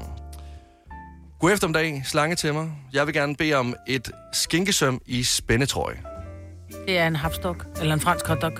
[1.39, 2.71] God eftermiddag, slange til mig.
[2.93, 5.97] Jeg vil gerne bede om et skinkesøm i spændetrøje.
[6.87, 8.51] Det er en hapstok, eller en fransk hotdog.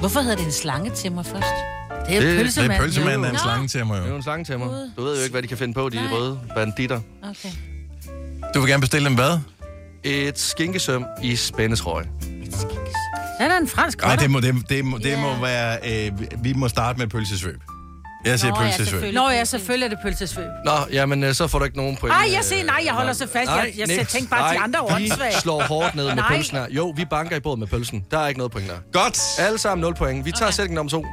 [0.00, 1.46] Hvorfor hedder det en slange til mig først?
[2.08, 2.70] Det er jo pølsemand.
[2.70, 3.38] Det er pølsemanden, en Nå.
[3.38, 4.10] slange til mig Det er jo.
[4.10, 4.68] jo en slange til mig.
[4.96, 6.12] Du ved jo ikke, hvad de kan finde på, de Nej.
[6.12, 7.00] røde banditter.
[7.22, 7.48] Okay.
[8.54, 9.38] Du vil gerne bestille en hvad?
[10.04, 12.04] Et skinkesøm i spændetrøje.
[13.40, 15.20] Den er en fransk Nej, det må, det, det må, det Ja.
[15.20, 15.78] må være...
[16.06, 16.12] Øh,
[16.44, 17.60] vi må starte med pølsesvøb.
[18.24, 18.86] Jeg siger Nå, ja, pølsesvøb.
[18.86, 19.22] selvfølgelig.
[19.22, 20.46] Nå ja, selvfølgelig er det pølsesvøb.
[20.64, 22.14] Nå, jamen, øh, så får du ikke nogen point.
[22.16, 23.50] Ej, jeg siger nej, jeg holder så fast.
[23.50, 25.32] Jeg, jeg, jeg tænkte bare, at de andre er vi åndssvage.
[25.40, 26.36] slår hårdt ned med Nej.
[26.36, 26.66] pølsen her.
[26.70, 28.04] Jo, vi banker i båd med pølsen.
[28.10, 28.76] Der er ikke noget point der.
[28.92, 29.20] Godt.
[29.38, 30.24] Alle sammen 0 point.
[30.24, 30.52] Vi tager okay.
[30.56, 31.04] sætning nummer to.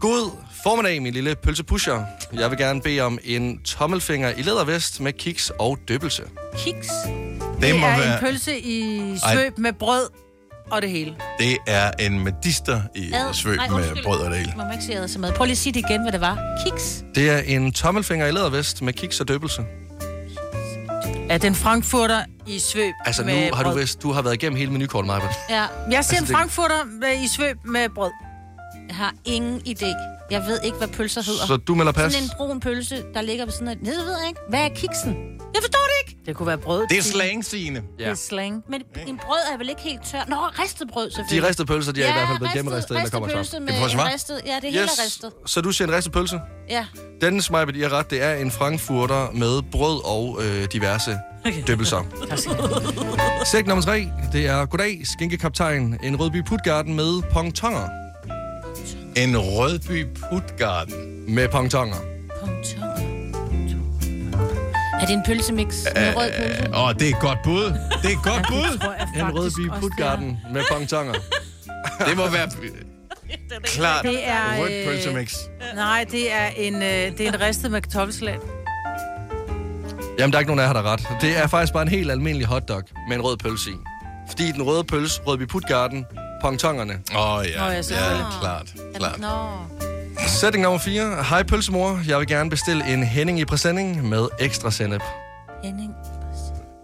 [0.00, 0.30] God
[0.64, 2.02] formiddag, min lille pølsepusher.
[2.32, 6.22] Jeg vil gerne bede om en tommelfinger i lædervest med kiks og døbelse.
[6.58, 6.88] Kiks.
[6.88, 8.12] Det Det er være...
[8.14, 9.00] en pølse i
[9.32, 10.08] svøb med brød
[10.72, 11.14] og det hele.
[11.38, 13.34] Det er en medister i Ad.
[13.34, 14.52] svøb Nej, med brød og det hele.
[14.56, 15.34] Man må ikke sige så meget.
[15.34, 16.38] Prøv lige at sige det igen, hvad det var.
[16.66, 17.04] Kiks.
[17.14, 19.62] Det er en tommelfinger i lædervest med kiks og døbelse.
[21.30, 23.80] Er den frankfurter i svøb Altså, nu med har du brød?
[23.80, 25.20] vist, du har været igennem hele menukortet, Maja.
[25.50, 28.10] Ja, Jeg siger Altså, en det- frankfurter med, i svøb med brød.
[28.88, 29.86] jeg har ingen idé.
[30.32, 31.46] Jeg ved ikke, hvad pølser hedder.
[31.46, 32.12] Så du melder pas?
[32.12, 33.76] Sådan en brun pølse, der ligger ved sådan af...
[33.76, 34.40] Det ved jeg ikke.
[34.48, 35.12] Hvad er kiksen?
[35.54, 36.20] Jeg forstår det ikke.
[36.26, 36.86] Det kunne være brød.
[36.90, 37.82] Det er slang, Signe.
[37.98, 38.62] Det er slang.
[38.68, 40.18] Men en brød er vel ikke helt tør?
[40.28, 41.48] Nå, ristet brød De selvfølgelig.
[41.48, 43.68] ristede pølser, de er i hvert fald blevet ristet- gennemristet, inden der kommer pølse med
[43.68, 44.40] en ristet.
[44.46, 45.30] Ja, det er helt Yes, ristet.
[45.46, 46.40] så du siger en ristet pølse?
[46.70, 46.86] Ja.
[47.20, 48.10] Dennis Majbet, I har ret.
[48.10, 51.18] Det er en frankfurter med brød og øh, diverse
[51.66, 52.00] døbelser.
[53.52, 55.98] Sæk nummer tre, det er Goddag, skinkekaptajn.
[56.02, 57.88] En rødby putgarden med pontonger.
[59.16, 61.34] En rødby putgarden.
[61.34, 61.96] Med pontonger.
[62.40, 63.12] Pontonger.
[65.00, 66.74] Er det en pølsemix med rød pølse?
[66.74, 67.64] Åh, det er et godt bud.
[68.02, 68.88] Det er et godt bud.
[69.16, 71.14] En rødby putgarden med pontonger.
[72.08, 72.50] Det må være
[73.64, 75.34] klart Det er, rødt øh, pølsemix.
[75.74, 78.40] Nej, det er en, øh, det er en ristet med kartoffelsalat.
[80.18, 81.08] Jamen, der er ikke nogen af jer, der har ret.
[81.20, 83.74] Det er faktisk bare en helt almindelig hotdog med en rød pølse i.
[84.28, 86.06] Fordi den røde pølse, rødby putgarden,
[86.42, 86.98] pontongerne.
[87.16, 87.82] Åh oh, ja, Nå, ja, ja,
[88.40, 88.66] klart.
[88.96, 89.20] klart.
[89.20, 89.28] Nå.
[90.26, 91.22] Sætning nummer 4.
[91.24, 95.02] Hej pølsemor, jeg vil gerne bestille en Henning i præsending med ekstra sennep.
[95.64, 95.94] Henning.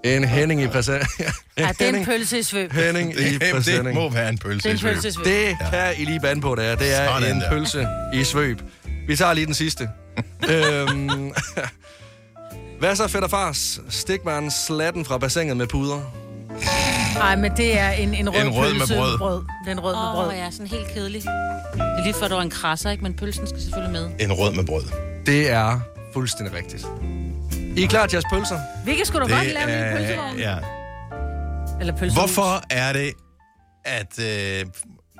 [0.04, 1.08] En Henning i præsending.
[1.58, 2.72] Ja, det er en pølse i svøb.
[2.72, 3.94] Henning i Det, det præsending.
[3.94, 4.68] må være en pølse.
[4.68, 4.92] Det er i svøb.
[4.92, 5.24] pølse i svøb.
[5.24, 6.74] Det kan I lige bande på, det er.
[6.74, 7.50] Det er Sådan en der.
[7.50, 8.62] pølse i svøb.
[9.08, 9.88] Vi tager lige den sidste.
[10.50, 11.32] øhm,
[12.80, 13.80] hvad så, og fars?
[13.88, 16.00] Stik mig en slatten fra bassinet med puder.
[17.14, 19.18] Nej, men det er en, en rød, En rød med pølse brød.
[19.18, 19.44] brød.
[19.66, 20.26] Den rød med Åh, brød.
[20.28, 21.22] oh, ja, sådan helt kedelig.
[21.22, 21.30] Det
[21.80, 23.02] er lige før, der var en krasser, ikke?
[23.02, 24.10] Men pølsen skal selvfølgelig med.
[24.20, 24.82] En rød med brød.
[25.26, 25.80] Det er
[26.12, 26.86] fuldstændig rigtigt.
[27.76, 28.58] I er klar til jeres pølser?
[28.84, 30.38] Hvilket skulle du godt lave en pølsevogn?
[30.38, 30.56] ja.
[31.80, 32.12] Eller pølsehus.
[32.18, 33.12] Hvorfor er det,
[33.84, 34.18] at...
[34.18, 34.66] Øh,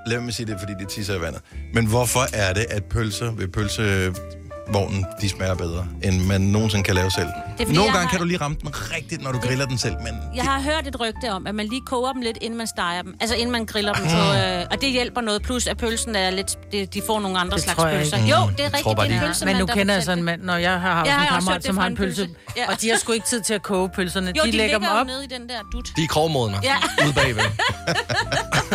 [0.07, 1.43] lad mig sige det, fordi det tisser i vandet.
[1.75, 3.49] Men hvorfor er det, at pølser ved
[4.73, 7.29] pølsevognen, de smager bedre, end man nogensinde kan lave selv?
[7.57, 9.79] fordi, Nogle jeg gange har- kan du lige ramme den rigtigt, når du griller den
[9.79, 12.59] selv, men Jeg har hørt et rygte om, at man lige koger dem lidt, inden
[12.59, 13.15] man steger dem.
[13.21, 14.05] Altså inden man griller dem.
[14.05, 15.43] På, øh, og det hjælper noget.
[15.43, 16.73] Plus at pølsen er lidt...
[16.73, 18.17] Det, de får nogle andre Det slags jeg pølser.
[18.17, 18.29] ikke.
[18.29, 18.51] Jo, Mm.
[18.51, 18.83] det er Jeg rigtigt.
[18.83, 20.95] tror bare, det er pølse, Men nu kender jeg sådan en mand, når jeg har
[20.95, 22.35] haft Jeg en kammerat, det som har en pølse, pølse.
[22.57, 22.71] Ja.
[22.73, 24.33] og de har sgu ikke tid til at koge pølserne.
[24.39, 25.07] Jo, de, de, lægger dem op.
[25.07, 25.89] nede i den der dut.
[25.97, 26.77] De er krogmodne Ja.
[27.05, 27.43] ude bagved.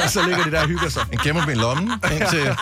[0.04, 1.06] og så ligger de der og hygger sig.
[1.12, 2.48] en gemmer dem i lommen, indtil...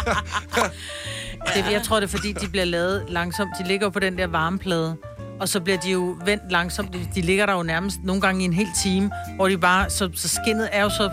[1.46, 3.50] Det, jeg tror, det er fordi, de bliver lavet langsomt.
[3.60, 4.96] De ligger jo på den der varmeplade,
[5.40, 6.94] og så bliver de jo vendt langsomt.
[6.94, 9.90] De, de ligger der jo nærmest nogle gange i en hel time, hvor de bare...
[9.90, 11.12] Så, så skinnet er jo så...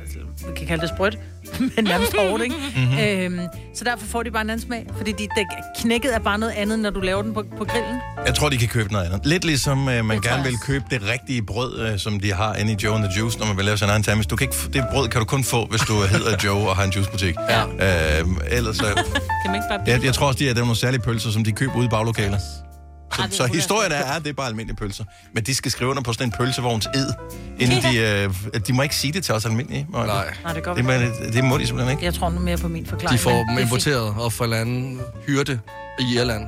[0.00, 1.18] Altså, vi kan kalde det sprødt,
[1.76, 2.54] men nærmest hårdt, ikke?
[2.76, 2.84] Mhm.
[2.84, 3.38] Mm-hmm.
[3.38, 4.86] Øhm, så derfor får de bare en anden smag.
[4.96, 5.46] Fordi de, det,
[5.80, 7.96] knækket er bare noget andet, når du laver den på, på grillen.
[8.26, 9.26] Jeg tror, de kan købe noget andet.
[9.26, 12.54] Lidt ligesom øh, man Det gerne vil købe det rigtige brød, øh, som de har
[12.54, 14.26] inde i Joe and the Juice, når man vil lave sin egen termis.
[14.26, 16.84] Du kan ikke, det brød kan du kun få, hvis du hedder Joe og har
[16.84, 17.34] en juicebutik.
[17.50, 18.20] Ja.
[18.20, 18.84] Øh, ellers så...
[18.84, 19.04] Kan
[19.46, 21.44] man ikke bare Jeg, jeg tror også, de er der er nogle særlige pølser, som
[21.44, 22.38] de køber ude i baglokaler.
[23.14, 25.04] Så, Ej, er så historien er, at det er bare almindelige pølser.
[25.34, 27.12] Men de skal skrive under på sådan en pølsevogns ed,
[27.58, 27.98] inden de...
[27.98, 29.86] Øh, de må ikke sige det til os almindelige.
[29.92, 30.06] Nej.
[30.44, 30.92] Nej, det går Det, må,
[31.32, 32.04] det må de simpelthen ikke.
[32.04, 33.18] Jeg tror nu mere på min forklaring.
[33.18, 35.60] De får dem er importeret og fra anden hyrde
[36.00, 36.44] i Irland.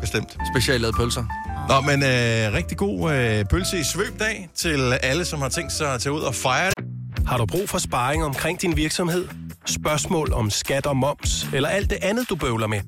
[0.00, 0.36] Bestemt.
[0.54, 1.24] Specielt lavet pølser.
[1.68, 5.94] Nå, men øh, rigtig god øh, pølse i svøbdag til alle, som har tænkt sig
[5.94, 6.84] at tage ud og fejre det.
[7.26, 9.28] Har du brug for sparring omkring din virksomhed?
[9.66, 12.80] Spørgsmål om skat og moms, eller alt det andet, du bøvler med?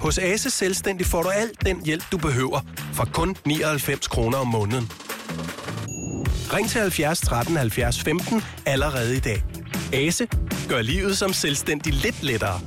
[0.00, 2.60] Hos Ase Selvstændig får du alt den hjælp, du behøver,
[2.92, 4.90] for kun 99 kroner om måneden.
[6.52, 9.44] Ring til 70 13 70 15 allerede i dag.
[9.92, 10.26] Ase
[10.68, 12.60] gør livet som selvstændig lidt lettere.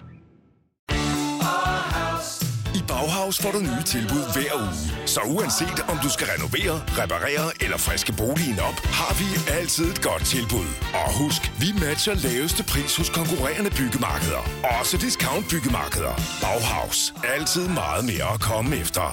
[3.04, 5.08] Bauhaus får du nye tilbud hver uge.
[5.08, 9.28] Så uanset om du skal renovere, reparere eller friske boligen op, har vi
[9.60, 10.70] altid et godt tilbud.
[11.02, 14.44] Og husk, vi matcher laveste pris hos konkurrerende byggemarkeder.
[14.80, 16.16] Også discount byggemarkeder.
[16.44, 17.14] Bauhaus.
[17.36, 19.06] Altid meget mere at komme efter.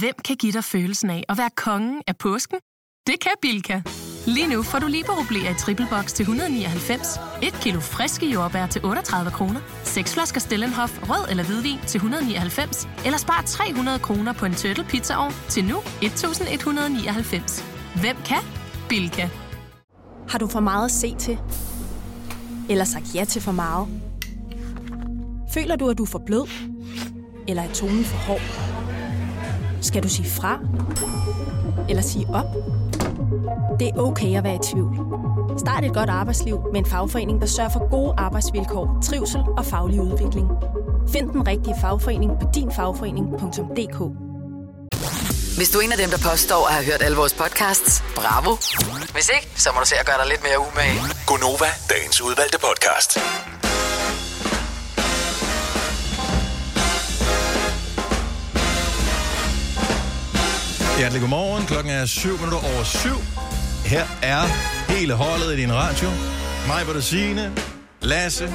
[0.00, 2.58] Hvem kan give dig følelsen af at være kongen af påsken?
[3.06, 3.76] Det kan Bilka!
[4.28, 8.84] Lige nu får du liberobleer i triple box til 199, et kilo friske jordbær til
[8.84, 14.46] 38 kroner, seks flasker Stellenhof rød eller hvidvin til 199, eller spar 300 kroner på
[14.46, 17.64] en turtle pizzaovn til nu 1199.
[18.00, 18.42] Hvem kan?
[18.88, 19.28] Bilka.
[20.28, 21.38] Har du for meget at se til?
[22.70, 23.88] Eller sagt ja til for meget?
[25.54, 26.48] Føler du, at du er for blød?
[27.48, 28.42] Eller er tonen for hård?
[29.80, 30.58] Skal du sige fra?
[31.88, 32.77] Eller sige op?
[33.80, 34.94] Det er okay at være i tvivl.
[35.58, 40.00] Start et godt arbejdsliv med en fagforening, der sørger for gode arbejdsvilkår, trivsel og faglig
[40.00, 40.48] udvikling.
[41.12, 43.98] Find den rigtige fagforening på dinfagforening.dk
[45.56, 48.52] Hvis du er en af dem, der påstår at have hørt alle vores podcasts, bravo.
[49.12, 51.00] Hvis ikke, så må du se at gøre dig lidt mere umage.
[51.26, 53.10] Gonova, dagens udvalgte podcast.
[60.98, 61.66] Hjertelig godmorgen.
[61.66, 63.08] Klokken er 7 minutter over 7.
[63.84, 64.42] Her er
[64.92, 66.08] hele holdet i din radio.
[66.66, 67.52] Mig, hvor Signe,
[68.02, 68.54] Lasse,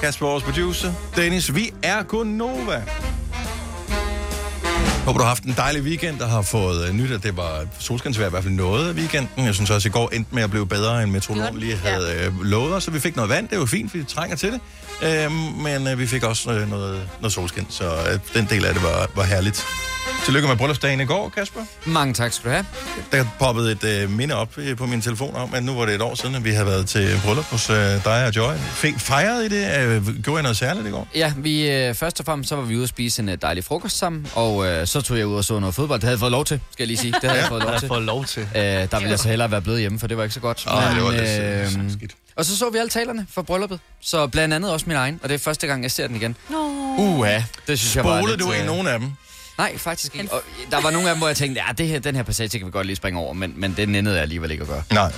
[0.00, 1.54] Kasper, vores producer, Dennis.
[1.54, 2.82] Vi er Gonova.
[5.04, 7.66] Håber, du har haft en dejlig weekend, der har fået uh, nyt, at det var
[7.78, 9.46] solskinsvejr i hvert fald noget af weekenden.
[9.46, 12.28] Jeg synes også, at i går endte med at blive bedre, end metronom lige havde
[12.28, 12.84] uh, lovet os.
[12.84, 14.60] Så vi fik noget vand, det var fint, vi trænger til det.
[15.26, 18.74] Uh, men uh, vi fik også uh, noget, noget solskin, så uh, den del af
[18.74, 19.66] det var, var herligt.
[20.24, 21.60] Tillykke med bryllupsdagen i går, Kasper.
[21.86, 22.66] Mange tak skal du have.
[23.12, 25.94] Der poppede et øh, minde op øh, på min telefon om, at nu var det
[25.94, 28.54] et år siden, at vi havde været til bryllup hos øh, dig og Joy.
[28.56, 29.80] Fik fejret i det?
[29.88, 31.08] Øh, gjorde jeg noget særligt i går?
[31.14, 33.64] Ja, vi, øh, først og fremmest så var vi ude at spise en øh, dejlig
[33.64, 36.00] frokost sammen, og øh, så tog jeg ud og så noget fodbold.
[36.00, 37.12] Det havde jeg fået lov til, skal jeg lige sige.
[37.12, 37.88] Det havde Ja, jeg fået lov til.
[37.88, 38.42] fået lov til.
[38.42, 40.64] Øh, der ville jeg så hellere være blevet hjemme, for det var ikke så godt.
[40.70, 42.12] Åh, det var lidt, øh, skidt.
[42.36, 43.80] Og så så vi alle talerne for brylluppet.
[44.00, 46.36] Så blandt andet også min egen, og det er første gang, jeg ser den igen.
[46.50, 46.56] Nå.
[46.98, 48.40] Uha, det synes jeg var lidt...
[48.40, 49.08] du ikke øh, nogen af dem?
[49.62, 50.32] Nej, faktisk ikke.
[50.32, 52.58] Og der var nogle af dem, hvor jeg tænkte, ja, det her, den her passage
[52.58, 54.82] kan vi godt lige springe over, men, men det nændede jeg alligevel ikke at gøre.
[54.92, 55.12] Nej.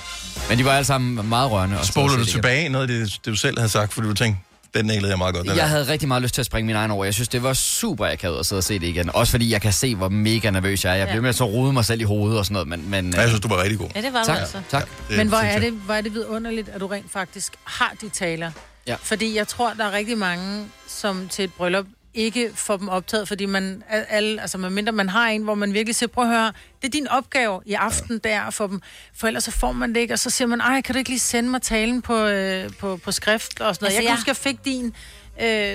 [0.48, 1.78] Men de var alle sammen meget rørende.
[1.78, 4.08] og så Spoler du det tilbage noget af det, det, du selv havde sagt, fordi
[4.08, 4.40] du tænkte,
[4.74, 5.46] den nælede jeg meget godt.
[5.46, 5.68] Den Jeg der.
[5.68, 7.04] havde rigtig meget lyst til at springe min egen over.
[7.04, 9.10] Jeg synes, det var super akavet at sidde og se det igen.
[9.14, 10.94] Også fordi jeg kan se, hvor mega nervøs jeg er.
[10.96, 11.12] Jeg Ja.
[11.12, 12.68] blev med at så rode mig selv i hovedet og sådan noget.
[12.68, 13.88] Men, men, Jeg synes, du var rigtig god.
[13.94, 14.60] Ja, det var tak, altså.
[14.70, 14.88] Tak.
[15.10, 18.50] Men hvor er, det, hvor er det vidunderligt, at du rent faktisk har de taler.
[18.86, 18.96] Ja.
[19.02, 23.28] Fordi jeg tror, der er rigtig mange, som til et bryllup ikke få dem optaget,
[23.28, 26.30] fordi man, alle, altså man mindre man har en, hvor man virkelig siger, prøv at
[26.30, 28.28] høre, det er din opgave i aften, ja.
[28.30, 28.80] der at få dem,
[29.16, 31.10] for ellers så får man det ikke, og så siger man, ej, kan du ikke
[31.10, 33.90] lige sende mig talen på, øh, på, på skrift og sådan noget.
[33.90, 34.94] Altså, jeg kan jeg- huske, jeg fik din,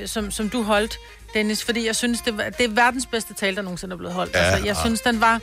[0.02, 0.98] øh, som, som du holdt,
[1.34, 4.14] Dennis, fordi jeg synes, det, var, det er verdens bedste tale, der nogensinde er blevet
[4.16, 4.34] holdt.
[4.34, 5.42] Ja, Ja, altså, jeg og- synes, den var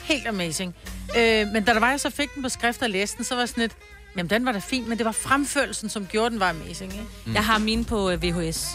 [0.00, 0.74] helt amazing.
[1.18, 3.34] Øh, men da der var, jeg så fik den på skrift og læste den, så
[3.34, 3.72] var jeg sådan lidt,
[4.16, 7.04] jamen den var da fin, men det var fremførelsen, som gjorde den var amazing, ikke?
[7.26, 7.34] Mm.
[7.34, 8.66] Jeg har mine på øh, VHS.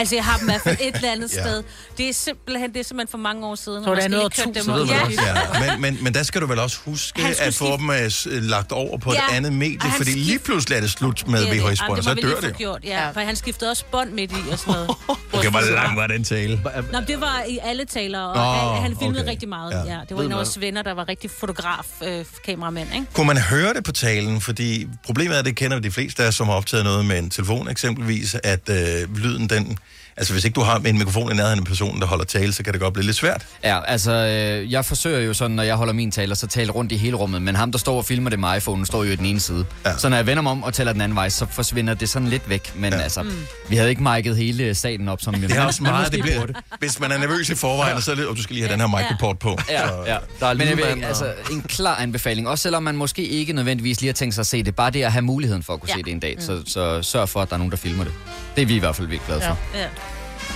[0.00, 1.40] Altså, jeg har dem i hvert fald et eller andet Ja.
[1.42, 1.62] sted.
[1.98, 3.84] Det er simpelthen, det er simpelthen for mange år siden.
[3.84, 5.06] Så og det er man noget skal ikke Så køre ved dem man ud.
[5.06, 5.22] også,
[5.62, 5.70] ja.
[5.72, 8.28] Men, men, men der skal du vel også huske Han at få dem øh, s-
[8.30, 10.90] lagt over på et Ja, andet medie, og han fordi lige skift- pludselig er det
[10.90, 11.56] slut med er det.
[11.56, 12.54] Jamen, VHS-bånd, det så dør lige det jo.
[12.58, 14.90] Gjort, ja, ja, for han skiftede også bånd midt i og sådan noget.
[15.32, 16.60] Okay, hvor lang var den tale?
[16.92, 19.30] Nå, det var i alle taler, og oh, han filmede okay.
[19.30, 19.70] rigtig meget.
[19.72, 19.78] Ja.
[19.78, 19.84] Ja.
[19.84, 22.88] Ja, det var Ved en af man- vores venner, der var rigtig fotograf, øh, kameramænd,
[22.94, 23.06] ikke?
[23.12, 24.40] Kunne man høre det på talen?
[24.40, 27.18] Fordi problemet er, at det kender de fleste af os, som har optaget noget med
[27.18, 29.78] en telefon eksempelvis, at øh, lyden den...
[30.16, 32.62] Altså hvis ikke du har en mikrofon i nærheden af personen, der holder tale, så
[32.62, 33.46] kan det godt blive lidt svært.
[33.64, 36.92] Ja, altså, øh, jeg forsøger jo sådan, når jeg holder min taler, så taler rundt
[36.92, 39.16] i hele rummet, men ham, der står og filmer det med iPhone, står jo i
[39.16, 39.64] den ene side.
[39.86, 39.96] Ja.
[39.98, 42.28] Så når jeg vender mig om og taler den anden vej, så forsvinder det sådan
[42.28, 42.72] lidt væk.
[42.76, 42.98] Men ja.
[42.98, 43.30] altså, mm.
[43.68, 46.46] vi havde ikke mic'et hele salen op, som vi Det er også meget, det bliver,
[46.78, 48.72] hvis man er nervøs i forvejen, og så er det, og du skal lige have
[48.72, 49.58] den her microport på.
[49.70, 50.16] Ja, Så- ja.
[50.40, 54.00] Der er Men jeg vil, altså, en klar anbefaling, også selvom man måske ikke nødvendigvis
[54.00, 55.90] lige har tænkt sig at se det, bare det at have muligheden for at kunne
[55.90, 55.96] Ja.
[55.96, 58.12] se det en dag, så, så sørg for, at der er nogen, der filmer det.
[58.56, 59.58] Det er vi i hvert fald virkelig glade for.
[59.78, 59.84] Ja.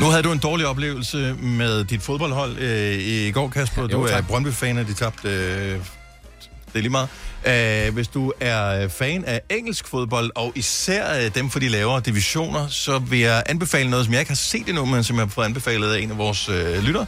[0.00, 3.86] Nu havde du en dårlig oplevelse med dit fodboldhold øh, i går, Kasper.
[3.86, 4.26] Du Jo, er tak.
[4.26, 5.28] Brøndby-fan, og de tabte...
[5.28, 5.78] Øh,
[6.72, 7.08] det er lige meget.
[7.86, 12.00] Øh, hvis du er fan af engelsk fodbold, og især øh, dem for de lavere
[12.00, 15.22] divisioner, så vil jeg anbefale noget, som jeg ikke har set endnu, men som jeg
[15.24, 17.06] har fået anbefalet af en af vores øh, lytter.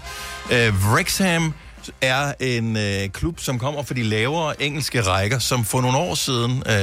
[0.52, 1.54] Øh, Wrexham
[2.00, 6.14] er en øh, klub, som kommer fra de lavere engelske rækker, som for nogle år
[6.14, 6.74] siden, øh,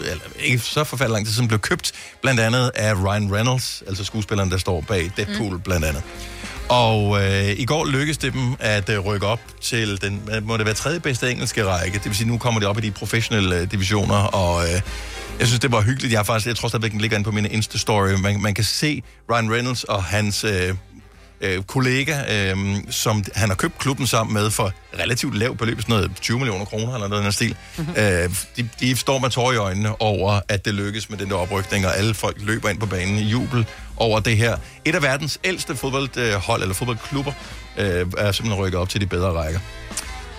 [0.00, 4.04] eller ikke så forfærdelig lang tid siden, blev købt blandt andet af Ryan Reynolds, altså
[4.04, 5.60] skuespilleren, der står bag Deadpool mm.
[5.60, 6.02] blandt andet.
[6.68, 10.56] Og øh, i går lykkedes det dem at øh, rykke op til den, hvad må
[10.56, 11.98] det være, tredje bedste engelske række.
[11.98, 14.80] Det vil sige, nu kommer de op i de professionelle øh, divisioner, og øh,
[15.38, 16.12] jeg synes, det var hyggeligt.
[16.12, 18.20] Jeg, har faktisk, jeg tror stadigvæk, den ligger inde på min Insta-story.
[18.20, 20.74] Man, man kan se Ryan Reynolds og hans øh,
[21.40, 25.94] øh, kollega, øh, som han har købt klubben sammen med for relativt lav beløb, sådan
[25.94, 27.56] noget 20 millioner kroner eller noget den stil.
[27.78, 27.94] Mm-hmm.
[27.96, 31.36] Øh, de, de står med tårer i øjnene over, at det lykkes med den der
[31.36, 34.56] oprykning, og alle folk løber ind på banen i jubel over det her.
[34.84, 37.32] Et af verdens ældste fodboldhold, eller fodboldklubber,
[37.78, 39.60] øh, er simpelthen rykket op til de bedre rækker.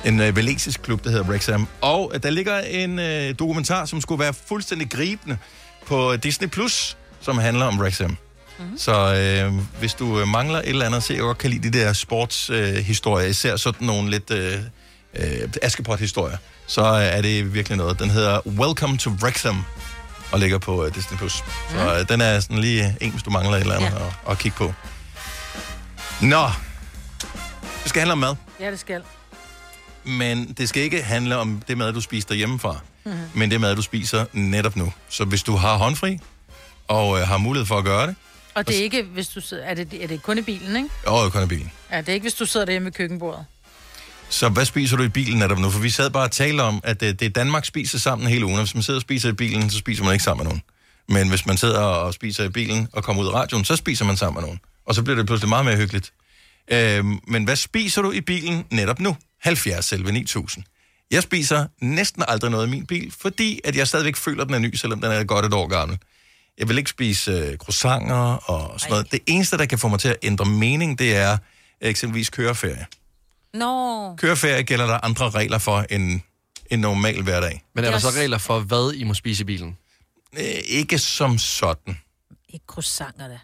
[0.06, 1.68] En øh, valesisk klub, der hedder Wrexham.
[1.82, 5.38] Og øh, der ligger en øh, dokumentar, som skulle være fuldstændig gribende
[5.86, 8.18] på Disney+, Plus, som handler om Wrexham.
[8.62, 8.78] Mm-hmm.
[8.78, 11.80] Så øh, hvis du øh, mangler et eller andet, så jeg godt kan lide de
[11.80, 14.60] der sportshistorier, øh, især sådan nogle lidt øh,
[15.16, 18.00] øh, Askepot-historier, så øh, er det virkelig noget.
[18.00, 19.64] Den hedder Welcome to Wrexham,
[20.32, 21.18] og ligger på øh, Disney+.
[21.18, 21.44] Plus.
[21.70, 24.06] Så øh, den er sådan lige en, hvis du mangler et eller andet ja.
[24.08, 24.74] at, at kigge på.
[26.22, 26.46] Nå,
[27.84, 28.36] det skal handle om mad.
[28.60, 29.02] Ja, det skal.
[30.04, 33.14] Men det skal ikke handle om det mad, du spiser derhjemmefra, Mhm.
[33.34, 34.94] men det mad, du spiser netop nu.
[35.10, 36.20] Så hvis du har håndfri,
[36.88, 38.16] og øh, har mulighed for at gøre det,
[38.54, 40.90] Og det er ikke, hvis du sidder, er det, er det kun i bilen, ikke?
[41.06, 41.72] og kun i bilen.
[41.92, 43.46] Ja, det er ikke, hvis du sidder derhjemme ved køkkenbordet.
[44.30, 45.70] Så hvad spiser du i bilen netop nu?
[45.70, 48.46] For vi sad bare og talte om, at det, det er Danmark spiser sammen hele
[48.46, 48.58] ugen.
[48.58, 50.62] og Hvis man sidder og spiser i bilen, så spiser man ikke sammen med nogen.
[51.08, 54.06] Men hvis man sidder og spiser i bilen og kommer ud af radioen, så spiser
[54.06, 54.60] man sammen med nogen.
[54.86, 56.14] Og så bliver det pludselig meget mere hyggeligt.
[56.72, 59.16] Øhm, men hvad spiser du i bilen netop nu?
[59.42, 60.64] 70 selve 9000.
[61.12, 64.56] Jeg spiser næsten aldrig noget i min bil, fordi at jeg stadigvæk føler, at den
[64.56, 65.98] er ny, selvom den er godt et år gammel.
[66.58, 69.12] Jeg vil ikke spise øh, croissanter og sådan noget.
[69.12, 71.38] Det eneste, der kan få mig til at ændre mening, det er
[71.82, 72.86] eksempelvis køreferie.
[73.54, 74.16] Nå.
[74.16, 76.22] Køreferie gælder der andre regler for end
[76.72, 77.64] en normal hverdag.
[77.76, 79.78] Men er der så regler for, hvad I må spise i bilen?
[80.38, 81.98] Øh, ikke som sådan.
[82.50, 83.40] Ikke croissanter da.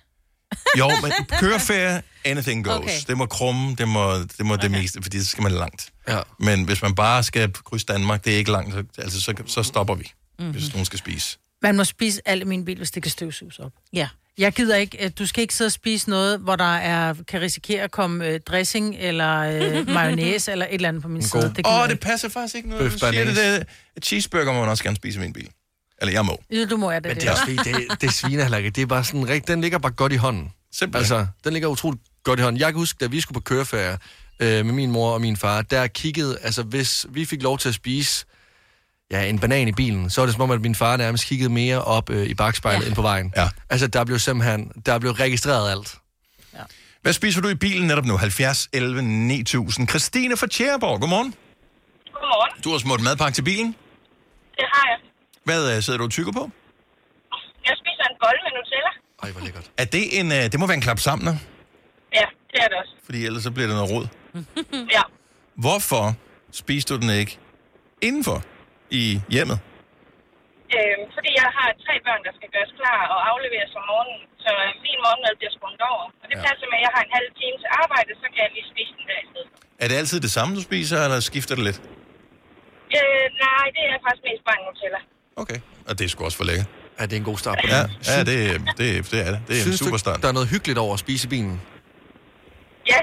[0.77, 2.77] Jo, men køreferie, anything goes.
[2.77, 2.91] Okay.
[3.07, 4.63] Det må krumme, det må det, må okay.
[4.63, 5.89] det meste, fordi så skal man langt.
[6.07, 6.19] Ja.
[6.39, 9.63] Men hvis man bare skal krydse Danmark, det er ikke langt, så, altså, så, så
[9.63, 10.45] stopper vi, Mhm.
[10.45, 10.59] mm-hmm.
[10.59, 11.37] hvis nogen skal spise.
[11.63, 13.71] Man må spise alt i min bil, hvis det kan støvsuges op.
[13.93, 14.09] Ja.
[14.37, 17.41] Jeg gider ikke, at du skal ikke sidde og spise noget, hvor der er, kan
[17.41, 21.53] risikere at komme øh, dressing eller øh, mayonnaise eller et eller andet på min side.
[21.55, 22.01] Det Åh, oh, det ikke.
[22.01, 22.83] passer faktisk ikke noget.
[22.83, 23.65] Bøf Du siger det,
[23.95, 25.49] det, cheeseburger må man også gerne spise i min bil.
[26.01, 26.43] Eller jeg må.
[26.51, 27.09] Ja, du må jeg det.
[27.09, 28.69] Men det er også fordi, det, det er svinehallakke.
[28.69, 30.51] Det er bare sådan rigt, den ligger bare godt i hånden.
[30.71, 31.17] Simpelthen.
[31.17, 32.59] Altså, den ligger utroligt godt i hånden.
[32.59, 33.97] Jeg kan huske, da vi skulle på køreferie
[34.39, 37.69] øh, med min mor og min far, der kiggede, altså hvis vi fik lov til
[37.69, 38.25] at spise
[39.11, 41.49] ja, en banan i bilen, så var det som om, at min far nærmest kiggede
[41.49, 42.87] mere op øh, i bagspejlet ja.
[42.87, 43.33] end på vejen.
[43.37, 43.49] Ja.
[43.69, 45.97] Altså, der blev simpelthen, der blev registreret alt.
[47.01, 48.17] Hvad spiser du i bilen netop nu?
[48.17, 49.89] 70, 11, 9000.
[49.89, 51.33] Christine fra Tjæreborg, godmorgen.
[52.13, 52.61] Godmorgen.
[52.63, 53.75] Du har smurt madpakke til bilen.
[54.55, 54.97] Det har jeg.
[55.43, 56.51] Hvad øh, sidder du og tykker på?
[57.67, 58.91] Jeg spiser en bolle med Nutella.
[59.23, 59.71] Ej, hvor lækkert.
[59.77, 61.39] Er det en, øh, det må være en klap sammen,
[62.13, 62.91] Ja, det er det også.
[63.05, 64.07] Fordi ellers så bliver det noget rod.
[64.97, 65.01] ja.
[65.55, 66.15] Hvorfor
[66.51, 67.39] spiser du den ikke
[68.01, 68.43] indenfor
[69.01, 69.03] i
[69.35, 69.57] hjemmet?
[70.75, 74.21] Øhm, fordi jeg har tre børn, der skal gøres klar og afleveres om morgenen.
[74.43, 74.51] Så
[74.85, 76.05] min morgenmad bliver sprunget over.
[76.21, 78.51] Og det passer med, at jeg har en halv time til arbejde, så kan jeg
[78.57, 79.49] lige spise den der i stedet.
[79.83, 81.79] Er det altid det samme, du spiser, eller skifter det lidt?
[82.97, 84.99] Øh, nej, det er faktisk mest bare en Nutella.
[85.43, 85.59] Okay.
[85.87, 86.69] Og det er sgu også for lækkert.
[86.99, 87.91] Ja, det er en god start på Ja, dagen.
[88.11, 88.37] ja det,
[88.79, 89.39] det, det er det.
[89.47, 90.17] Det er Synes en super start.
[90.23, 91.55] der er noget hyggeligt over at spise i bilen?
[92.91, 92.99] Ja.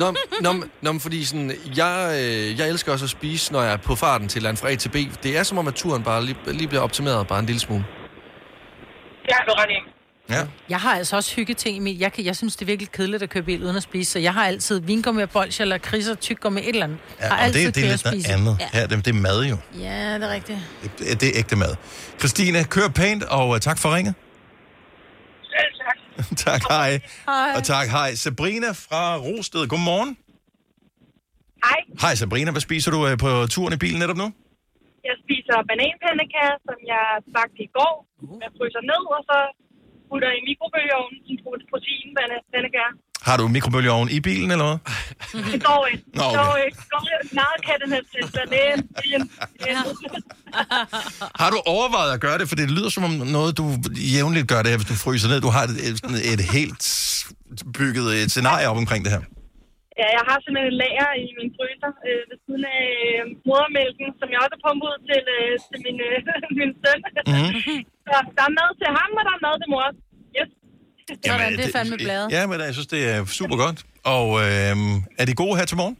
[0.00, 3.76] Nå, nå, nå, fordi sådan, jeg, øh, jeg elsker også at spise, når jeg er
[3.76, 4.96] på farten til land fra A til B.
[5.22, 7.84] Det er som om, at turen bare lige, lige bliver optimeret bare en lille smule.
[9.26, 9.90] Det har du ret i.
[10.30, 10.42] Ja.
[10.68, 12.00] Jeg har altså også hyggeting i mit...
[12.00, 14.18] Jeg, kan, jeg synes, det er virkelig kedeligt at køre bil uden at spise, så
[14.18, 16.98] jeg har altid vingummi og bolsje eller kriser, tyggegummi, et eller andet.
[17.20, 18.34] Ja, har og altid det, det er lidt og noget spise.
[18.34, 18.56] andet.
[18.60, 18.80] Ja.
[18.80, 19.56] Ja, det, det er mad jo.
[19.78, 20.58] ja, det er rigtigt.
[20.98, 21.76] Det, det er ægte mad.
[22.18, 24.14] Christine, kør pænt, og uh, tak for ringet.
[25.42, 25.96] Selv tak.
[26.46, 26.90] tak, hej.
[27.30, 27.50] Hej.
[27.56, 28.10] Og tak, hej.
[28.24, 30.10] Sabrina fra Rosted, godmorgen.
[31.66, 31.80] Hej.
[32.02, 34.28] Hej Sabrina, hvad spiser du uh, på turen i bilen netop nu?
[35.08, 37.04] Jeg spiser bananpandekager, som jeg
[37.36, 37.94] bagte i går.
[38.44, 39.36] Jeg fryser ned, og så
[40.08, 42.92] putter i mikrobølgeovnen en pro- proteinpandekager.
[43.28, 44.78] Har du mikrobølgeovn i bilen, eller hvad?
[45.52, 46.04] Det går ikke.
[46.18, 46.38] Nå, Det okay.
[46.44, 46.76] går ikke.
[46.82, 47.34] Det går ikke.
[47.40, 48.82] Nej, kan den her til, så det er en...
[49.00, 49.30] det er en-
[49.68, 50.22] en-
[51.42, 52.46] Har du overvejet at gøre det?
[52.50, 53.64] For det lyder som om noget, du
[54.16, 55.38] jævnligt gør det her, hvis du fryser ned.
[55.48, 55.74] Du har et,
[56.34, 56.82] et, helt
[57.78, 59.22] bygget et scenarie op omkring det her.
[60.00, 64.08] Ja, jeg har simpelthen et lager i min fryser øh, ved siden af øh, modermælken,
[64.20, 66.16] som jeg også har pumpet ud til, øh, til min, øh,
[66.60, 66.98] min søn.
[67.34, 67.50] Mhm.
[68.10, 69.86] så der er mad til ham, og der er mad til mor.
[71.10, 71.18] Yes.
[71.26, 72.30] Sådan, det er fandme bladet.
[72.32, 73.84] Ja, men jeg synes, det er super godt.
[74.04, 74.76] Og øh,
[75.18, 75.96] er de gode her til morgen?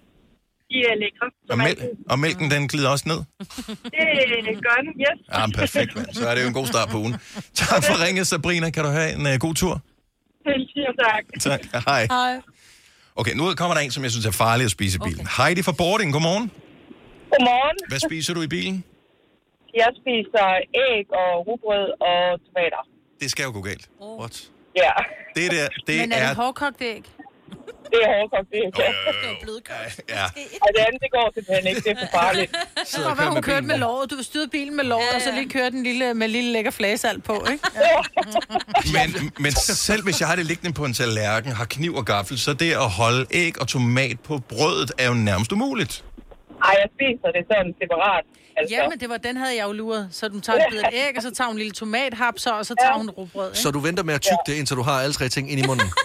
[0.71, 1.27] De er lækre.
[1.51, 3.17] Og, mæl- og mælken, den glider også ned?
[4.47, 5.19] Det gør den, yes.
[5.35, 6.07] Ja, men perfekt, mand.
[6.13, 7.15] Så er det jo en god start på ugen.
[7.55, 8.71] Tak for ringet, Sabrina.
[8.71, 9.81] Kan du have en uh, god tur?
[10.47, 10.69] Selv
[11.05, 11.25] tak.
[11.41, 11.85] Tak.
[11.87, 12.07] Hej.
[12.11, 12.41] Hej.
[13.17, 15.21] Okay, nu kommer der en, som jeg synes er farlig at spise i bilen.
[15.27, 15.43] Okay.
[15.45, 16.51] Heidi fra Boarding, godmorgen.
[17.33, 17.77] Godmorgen.
[17.89, 18.85] Hvad spiser du i bilen?
[19.75, 20.47] Jeg spiser
[20.89, 22.83] æg og rugbrød og tomater.
[23.21, 23.89] Det skal jo gå galt.
[24.21, 24.51] What?
[24.77, 24.91] Ja.
[25.37, 26.29] Det der, det Men er er...
[26.29, 27.05] det hårdkogt æg?
[27.93, 28.71] Det er hårdkogt, det er
[30.09, 30.25] Ja.
[30.63, 31.81] Og det andet, det går simpelthen ikke.
[31.81, 32.57] Det er for farligt.
[32.85, 34.11] Så være, hun kørte med låret.
[34.11, 36.71] Du vil styre bilen med låret, og så lige køre den lille, med lille lækker
[36.71, 37.65] flagesalt på, ikke?
[38.97, 42.39] Men, men selv hvis jeg har det liggende på en tallerken, har kniv og gaffel,
[42.39, 46.05] så det at holde æg og tomat på brødet er jo nærmest umuligt.
[46.69, 48.25] Ej, jeg spiser det sådan separat.
[48.57, 48.75] Altså.
[48.75, 50.09] Ja, men det var, den havde jeg jo luret.
[50.19, 52.65] Så du tager et bid af æg, og så tager hun en lille tomathapser, og
[52.67, 53.59] så tager hun rugbrød, ikke?
[53.59, 55.67] Så du venter med at tygge det, indtil du har alle tre ting ind i
[55.71, 55.89] munden?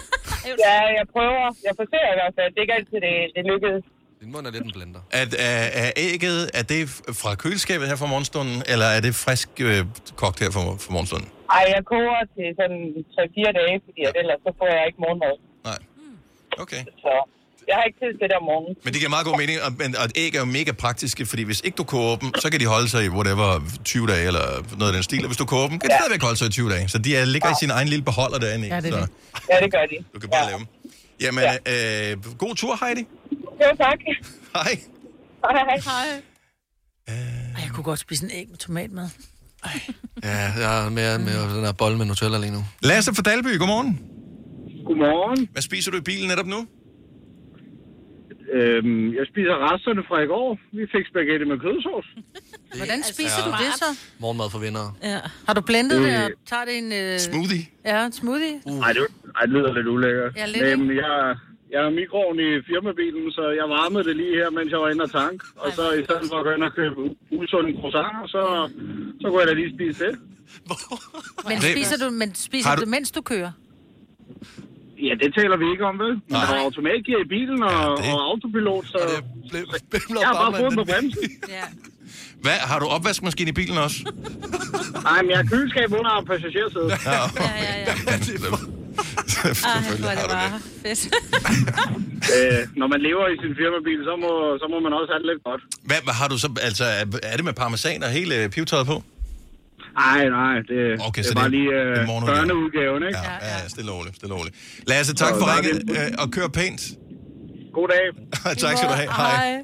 [0.68, 1.46] Ja, jeg prøver.
[1.68, 2.48] Jeg forsøger i hvert fald.
[2.52, 3.84] Det er ikke altid, det, det lykkedes.
[4.20, 5.00] Din mund er lidt en blender.
[5.22, 6.82] At, er, er ægget, er det
[7.22, 9.80] fra køleskabet her fra morgenstunden, eller er det frisk øh,
[10.22, 11.28] kogt her fra, fra morgenstunden?
[11.56, 12.80] Ej, jeg koger til sådan
[13.18, 15.34] 3-4 dage, fordi at ellers så får jeg ikke morgenmad.
[15.70, 15.78] Nej.
[16.62, 16.82] Okay.
[17.04, 17.12] Så
[17.68, 18.74] jeg har ikke tid til det om morgenen.
[18.84, 21.42] Men det giver meget god mening, og, men, og æg er jo mega praktiske, fordi
[21.42, 23.48] hvis ikke du koger dem, så kan de holde sig i whatever
[23.84, 24.46] 20 dage eller
[24.78, 25.98] noget af den stil, og hvis du koger dem, kan de Ja.
[26.00, 26.88] stadigvæk holde sig i 20 dage.
[26.88, 28.66] Så de er, ligger i sin egen lille beholder derinde.
[28.68, 29.08] Ja, det så det.
[29.50, 29.96] Ja, det gør de.
[30.14, 30.46] du kan bare ja.
[30.50, 30.66] lave dem.
[31.20, 32.10] Jamen, ja.
[32.12, 33.04] øh, god tur, Heidi.
[33.62, 33.98] Jo, tak.
[34.56, 34.80] Hej.
[35.44, 35.78] Hej.
[35.84, 36.22] Hej.
[37.08, 39.08] Ej, jeg kunne godt spise en æg med tomatmad.
[40.24, 40.28] Ja,
[40.64, 42.64] jeg er mere med den her bolle med Nutella lige nu.
[42.82, 44.00] Lasse fra Dalby, godmorgen.
[44.86, 45.48] Godmorgen.
[45.52, 46.66] Hvad spiser du i bilen netop nu?
[48.58, 50.48] Øhm, jeg spiser resterne fra i går.
[50.78, 52.08] Vi fik spaghetti med kødsovs.
[52.80, 53.88] Hvordan spiser du det så?
[54.22, 54.86] Morgenmad for vinder.
[55.12, 55.18] Ja.
[55.46, 56.88] Har du blendet det, og tager det en...
[57.00, 57.18] Øh...
[57.28, 57.64] Smoothie?
[57.90, 58.54] Ja, en smoothie.
[58.70, 58.80] Uh.
[58.86, 59.02] Ej, det,
[59.38, 60.30] ej, det lyder lidt ulækkert.
[60.40, 61.12] Ja, lidt, Øhm, jeg,
[61.74, 65.02] jeg har mikroovn i firmabilen, så jeg varmede det lige her, mens jeg var inde
[65.08, 65.38] og tank.
[65.64, 66.96] Og så i stedet for at gå ind og købe
[67.40, 68.40] usunde croissanter, så,
[69.20, 70.14] så kunne jeg da lige spise det.
[71.50, 73.50] Men spiser du, men spiser du du- mens du kører?
[75.02, 76.12] Ja, det taler vi ikke om, vel?
[76.12, 77.72] Men der er automatgear i bilen og,
[78.04, 78.98] ja, og autopilot, så
[80.20, 81.22] jeg har bare fået på bremsen.
[82.40, 83.98] Hvad, har du opvaskemaskine i bilen også?
[85.02, 86.90] Nej, men jeg har køleskab under passagersædet.
[86.90, 87.92] Ja, ja, ja.
[88.40, 88.76] ja.
[89.64, 91.14] Ah, hvor er det bare fedt.
[92.36, 94.30] øh, når man lever i sin firmabil, så må,
[94.60, 95.62] så må man også have det lidt godt.
[95.88, 98.96] Hvad, hvad har du så, altså, er, er det med parmesan og hele pivtøjet på?
[99.96, 103.18] Nej, nej, det, Okay, det så er bare det er lige en øh, børneudgaven, ikke?
[103.18, 104.56] Ja, ja, ja, stille og roligt, stille og roligt.
[104.86, 105.96] Lasse, tak Så for ringet, det.
[106.06, 106.80] øh, og kør pænt.
[107.74, 108.06] God dag.
[108.62, 109.12] tak skal du have.
[109.12, 109.62] Hej.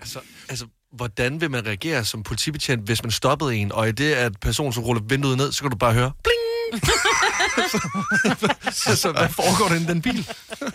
[0.00, 0.18] Altså,
[0.48, 4.32] altså, hvordan vil man reagere som politibetjent, hvis man stoppede en, og i det, at
[4.40, 6.82] personen så ruller vinduet ned, så kan du bare høre, bling!
[8.82, 10.28] så, så hvad foregår der i den bil?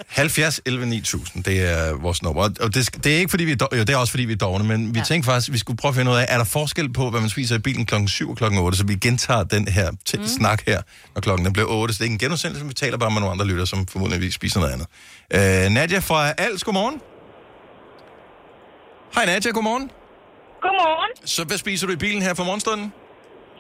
[0.07, 2.41] 70 11 9000, det er vores nummer.
[2.43, 4.33] Og det, det er ikke fordi, vi er, dog- jo, det er også fordi, vi
[4.33, 5.05] er dogne, men vi ja.
[5.05, 7.29] tænkte faktisk, vi skulle prøve at finde ud af, er der forskel på, hvad man
[7.29, 10.27] spiser i bilen klokken 7 og klokken 8, så vi gentager den her t- mm.
[10.27, 10.81] snak her,
[11.15, 11.93] når klokken den bliver 8.
[11.93, 14.33] Så det er ikke en genudsendelse, vi taler bare med nogle andre lytter, som formodentlig
[14.33, 14.87] spiser noget andet.
[15.65, 17.01] Øh, Nadia fra Als, godmorgen.
[19.15, 19.91] Hej Nadia, godmorgen.
[20.61, 21.27] Godmorgen.
[21.27, 22.93] Så hvad spiser du i bilen her for morgenstunden?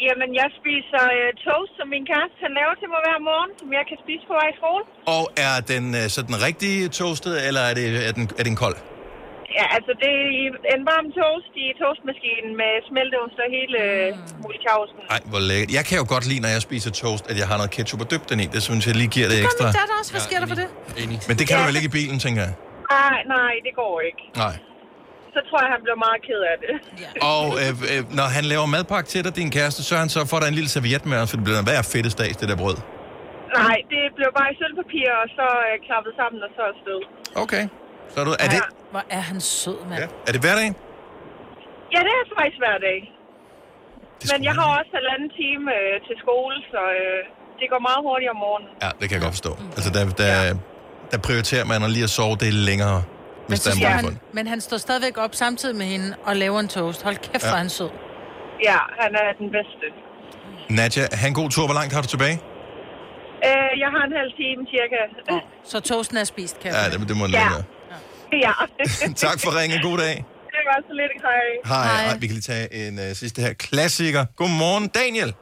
[0.07, 3.67] Jamen, jeg spiser øh, toast, som min kæreste han laver til mig hver morgen, som
[3.77, 4.83] jeg kan spise på vej i skole.
[5.17, 8.55] Og er den øh, så den rigtige toastet, eller er, det, er, den, er den
[8.63, 8.77] kold?
[9.59, 13.79] Ja, altså, det er i- en varm toast i toastmaskinen med smelteost og hele
[14.15, 14.21] mm.
[14.43, 14.99] muligtjavsen.
[15.13, 15.69] Nej, hvor lækkert.
[15.77, 18.07] Jeg kan jo godt lide, når jeg spiser toast, at jeg har noget ketchup og
[18.13, 18.47] dybt den i.
[18.55, 19.65] Det synes jeg lige giver det, Kom ekstra.
[19.67, 20.11] min datter også.
[20.15, 20.67] Hvad sker der for det?
[21.03, 21.17] Enig.
[21.29, 22.53] Men det kan du vel ikke i bilen, tænker jeg?
[22.97, 24.23] Nej, nej, det går ikke.
[24.43, 24.55] Nej.
[25.35, 26.73] Så tror jeg, han bliver meget ked af det.
[27.33, 30.39] Og øh, øh, når han laver madpakke til dig, din kæreste, så han så får
[30.41, 32.77] der en lille serviet med for det bliver hver fedte stags, det der brød.
[33.61, 36.99] Nej, det blev bare i sølvpapir, og så øh, klappet sammen, og så afsted.
[37.43, 37.63] Okay.
[38.11, 38.59] Så er, du, er, det,
[38.93, 39.99] Hvor er han sød, mand.
[40.01, 40.69] ja, er det hverdag?
[41.93, 42.99] Ja, det er faktisk hver dag.
[44.31, 47.19] Men jeg har også halvanden time øh, til skole, så øh,
[47.59, 48.69] det går meget hurtigt om morgenen.
[48.83, 49.51] Ja, det kan jeg godt forstå.
[49.77, 50.33] Altså, der, der,
[51.11, 52.97] der prioriterer man at lige at sove det længere,
[53.47, 56.59] hvis så der er han, men han står stadigvæk op samtidig med hende og laver
[56.59, 57.03] en toast.
[57.03, 57.47] Hold kæft, Ja.
[57.49, 57.89] hvor er han sød.
[58.63, 59.85] Ja, han er den bedste.
[60.69, 61.65] Nadja, have en god tur.
[61.65, 62.37] Hvor langt har du tilbage?
[63.47, 64.99] Øh, jeg har en halv time cirka.
[65.71, 67.49] Så toasten er spist, kan Ja, det, det må den Ja.
[67.49, 67.63] være.
[68.45, 68.51] Ja.
[69.25, 69.81] Tak for ringen.
[69.81, 70.15] God dag.
[70.55, 71.43] Det var så lidt hej.
[71.65, 72.05] Hej.
[72.05, 72.17] Hej.
[72.19, 73.53] Vi kan lige tage en uh, sidste her.
[73.53, 74.25] Klassiker.
[74.35, 75.33] Godmorgen, Daniel.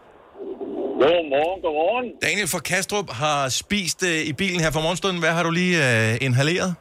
[1.02, 2.08] Godmorgen, godmorgen.
[2.22, 5.20] Daniel fra Kastrup har spist uh, i bilen her for morgenstunden.
[5.20, 6.76] Hvad har du lige uh, inhaleret?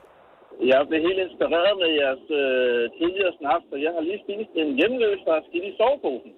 [0.72, 4.68] Jeg blev helt inspireret med jeres øh, tidligere snaps, og jeg har lige spist en
[4.80, 6.32] hjemløs, der er skidt i soveposen.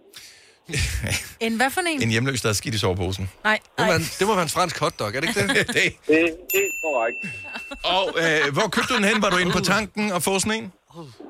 [1.46, 2.02] En hvad for en?
[2.02, 3.30] En hjemløs, der er skidt i soveposen.
[3.44, 5.48] Nej, Det var, en, det var en fransk hotdog, er det ikke det?
[5.78, 5.88] det.
[6.10, 6.20] Det,
[6.52, 7.18] det er korrekt.
[7.94, 9.22] Og øh, hvor købte du den hen?
[9.22, 10.72] Var du inde på tanken og få sådan en?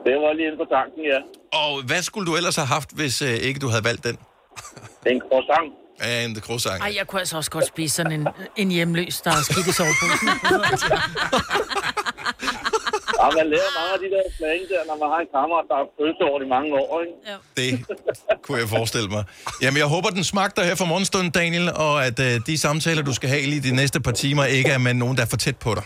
[0.07, 1.19] Det var lige inde på tanken, ja.
[1.63, 4.17] Og hvad skulle du ellers have haft, hvis øh, ikke du havde valgt den?
[5.13, 5.69] En croissant.
[6.05, 6.83] Ja, en croissant.
[6.83, 9.73] Ej, jeg kunne altså også godt spise sådan en, en hjemløs, der er skidt i
[9.73, 10.29] soveposen.
[13.23, 15.77] Ja, man lærer mange af de der slang der, når man har en kammerat, der
[15.81, 17.15] har følelse over de mange år, ikke?
[17.59, 17.69] Det
[18.45, 19.25] kunne jeg forestille mig.
[19.63, 23.03] Jamen, jeg håber, den smagte dig her for morgenstunden, Daniel, og at øh, de samtaler,
[23.03, 25.37] du skal have lige de næste par timer, ikke er med nogen, der er for
[25.37, 25.85] tæt på dig.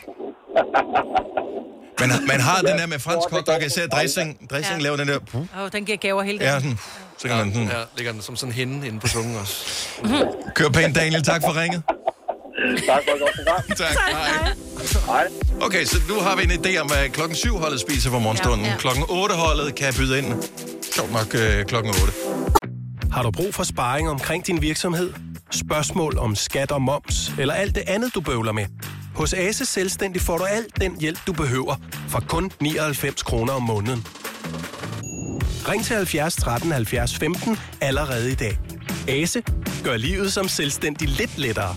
[2.01, 4.51] Man, man har den der med fransk hotdog, især dressing.
[4.51, 4.82] Dressing Ja.
[4.84, 5.18] laver den der...
[5.18, 6.61] Puh, Åh, den giver gaver hele ja, dagen.
[6.62, 6.78] sådan,
[7.18, 7.68] så kan man sådan...
[7.68, 9.89] Ja, ligger den som sådan en hende inde på tungen også.
[10.55, 11.22] Kør pænt, Daniel.
[11.22, 11.82] Tak for ringet.
[12.86, 13.62] Tak for et godt program.
[13.82, 14.52] Tak, hej.
[15.07, 15.26] Hej.
[15.61, 18.61] Okay, så nu har vi en idé om, hvad klokken 7 holdet spiser for morgenstunden.
[18.61, 18.74] Ja, Ja, ja.
[18.74, 18.80] ja.
[18.80, 20.26] Klokken 8 holdet kan byde ind.
[20.94, 22.12] Sjovt nok øh, klokken 8.
[23.12, 25.12] Har du brug for sparring omkring din virksomhed?
[25.50, 28.66] Spørgsmål om skat og moms, eller alt det andet, du bøvler med?
[29.14, 31.74] Hos Ase Selvstændig får du alt den hjælp, du behøver,
[32.09, 34.07] for kun 99 kroner om måneden.
[35.68, 38.59] Ring til 70 13 70 15 allerede i dag.
[39.09, 39.42] Ase
[39.84, 41.74] gør livet som selvstændig lidt lettere.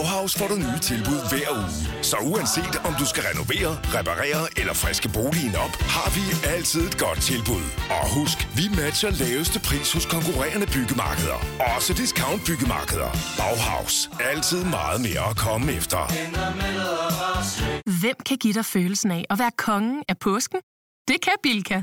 [0.00, 2.02] Bauhaus får du nye tilbud hver uge.
[2.02, 6.22] Så uanset om du skal renovere, reparere eller friske boligen op, har vi
[6.54, 7.64] altid et godt tilbud.
[7.96, 11.38] Og husk, vi matcher laveste pris hos konkurrerende byggemarkeder.
[11.76, 13.10] Også discount byggemarkeder.
[13.38, 14.10] Bauhaus.
[14.32, 16.00] Altid meget mere at komme efter.
[18.00, 20.60] Hvem kan give dig følelsen af at være kongen af påsken?
[21.08, 21.82] Det kan Bilka!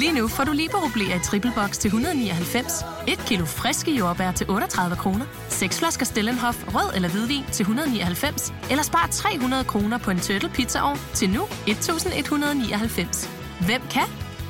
[0.00, 4.50] Lige nu får du liberobleer i triple box til 199, et kilo friske jordbær til
[4.50, 10.10] 38 kroner, seks flasker Stellenhof rød eller hvidvin til 199, eller spar 300 kroner på
[10.10, 13.30] en turtle pizzaovn til nu 1199.
[13.66, 14.02] Hvem kan?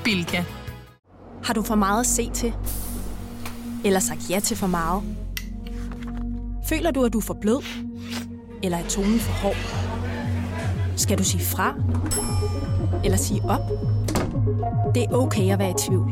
[0.04, 0.44] Bilka.
[1.44, 2.54] Har du for meget at se til?
[3.84, 5.02] Eller sagt ja til for meget?
[6.68, 7.64] Føler du, at du er for blød?
[8.62, 9.56] Eller er tonen for hård?
[10.96, 11.74] Skal du sige fra?
[13.04, 13.93] Eller sige op?
[14.94, 16.10] Det er okay at være i tvivl.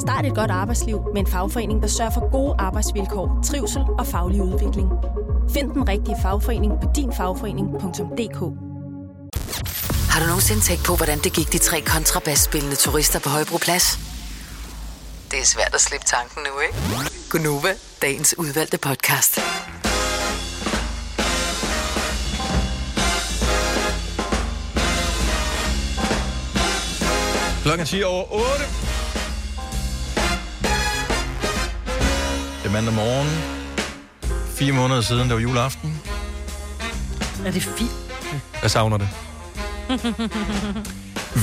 [0.00, 4.42] Start et godt arbejdsliv med en fagforening, der sørger for gode arbejdsvilkår, trivsel og faglig
[4.42, 4.88] udvikling.
[5.50, 8.40] Find den rigtige fagforening på dinfagforening.dk
[10.12, 13.98] Har du nogensinde tænkt på, hvordan det gik de tre kontrabasspillende turister på Højbroplads?
[15.30, 16.78] Det er svært at slippe tanken nu, ikke?
[17.30, 19.40] Gunova, dagens udvalgte podcast.
[27.62, 28.44] Klokken er 10 over 8.
[32.62, 33.28] Det er mandag morgen.
[34.54, 36.00] Fire måneder siden, der var juleaften.
[37.46, 37.90] Er det fint?
[38.62, 39.08] Jeg savner det.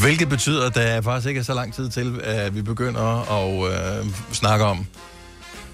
[0.02, 3.74] Hvilket betyder, at der faktisk ikke er så lang tid til, at vi begynder at
[4.02, 4.86] øh, snakke om,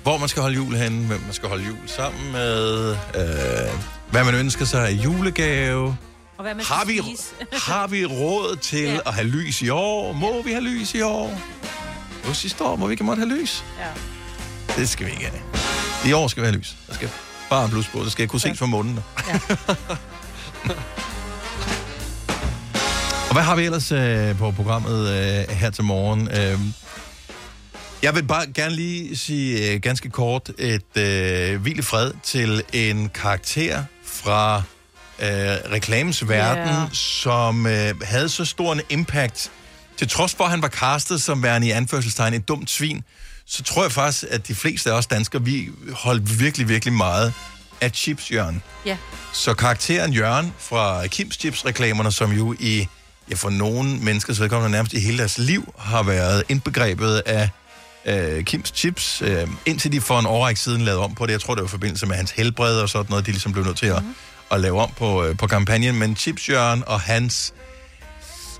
[0.04, 3.72] hvor man skal holde jul henne, hvem man skal holde jul sammen med, øh,
[4.12, 5.98] hvad man ønsker sig af julegave.
[6.38, 7.02] Og hvad man Har vi,
[7.68, 8.92] har vi råd til Ja.
[8.94, 9.00] ja.
[9.06, 10.14] at have lys i år?
[10.14, 11.42] Må vi have lys i år?
[12.28, 13.64] Jo, sidste år må vi ikke måtte have lys.
[13.80, 13.88] Ja.
[14.76, 15.42] Det skal vi ikke have.
[16.10, 16.76] I år skal vi have lys.
[16.88, 17.10] Der skal
[17.50, 18.00] bare blus på.
[18.04, 19.00] Det skal kunne ses fra månen.
[19.28, 19.40] Ja.
[23.30, 26.28] Og hvad har vi ellers øh, på programmet øh, her til morgen?
[26.28, 26.60] Øh,
[28.04, 32.64] jeg vil bare gerne lige sige øh, ganske kort et øh, hvil i fred til
[32.74, 34.62] en karakter fra
[35.24, 36.94] øh, reklamens verden, yeah.
[36.94, 39.52] som øh, havde så stor en impact.
[39.98, 43.04] Til trods for, at han var castet som værende i anførselstegn et dumt svin,
[43.46, 47.34] så tror jeg faktisk, at de fleste af os danskere, vi holdt virkelig, virkelig meget
[47.82, 48.64] af Chips Jørgen.
[48.86, 48.98] Ja.
[49.34, 52.88] Så karakteren Jørgen fra Kims Chips-reklamerne, som jo i,
[53.30, 57.50] ja, for nogle menneskers vedkommende nærmest i hele deres liv, har været indbegrebet af
[58.06, 61.32] øh, Kims Chips, øh, indtil de for en årrække siden lavede om på det.
[61.32, 63.66] Jeg tror, det var i forbindelse med hans helbred og sådan noget, de ligesom blev
[63.66, 64.04] nødt til at,
[64.54, 66.00] at lave om på, øh, på kampagnen.
[66.00, 67.54] Men Chips Jørgen og hans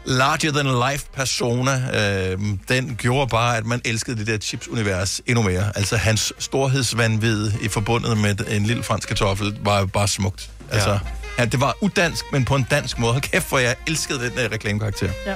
[0.06, 2.40] larger-than-life persona, øh,
[2.70, 5.72] den gjorde bare, at man elskede det der chips-univers endnu mere.
[5.76, 10.50] Altså hans storhedsvandvid i forbundet med en lille fransk kartoffel var bare smukt.
[10.72, 11.00] Altså, ja.
[11.40, 13.12] Ja, det var udansk, men på en dansk måde.
[13.12, 15.10] Hold kæft, hvor jeg elskede den der reklamekarakter.
[15.26, 15.36] Ja.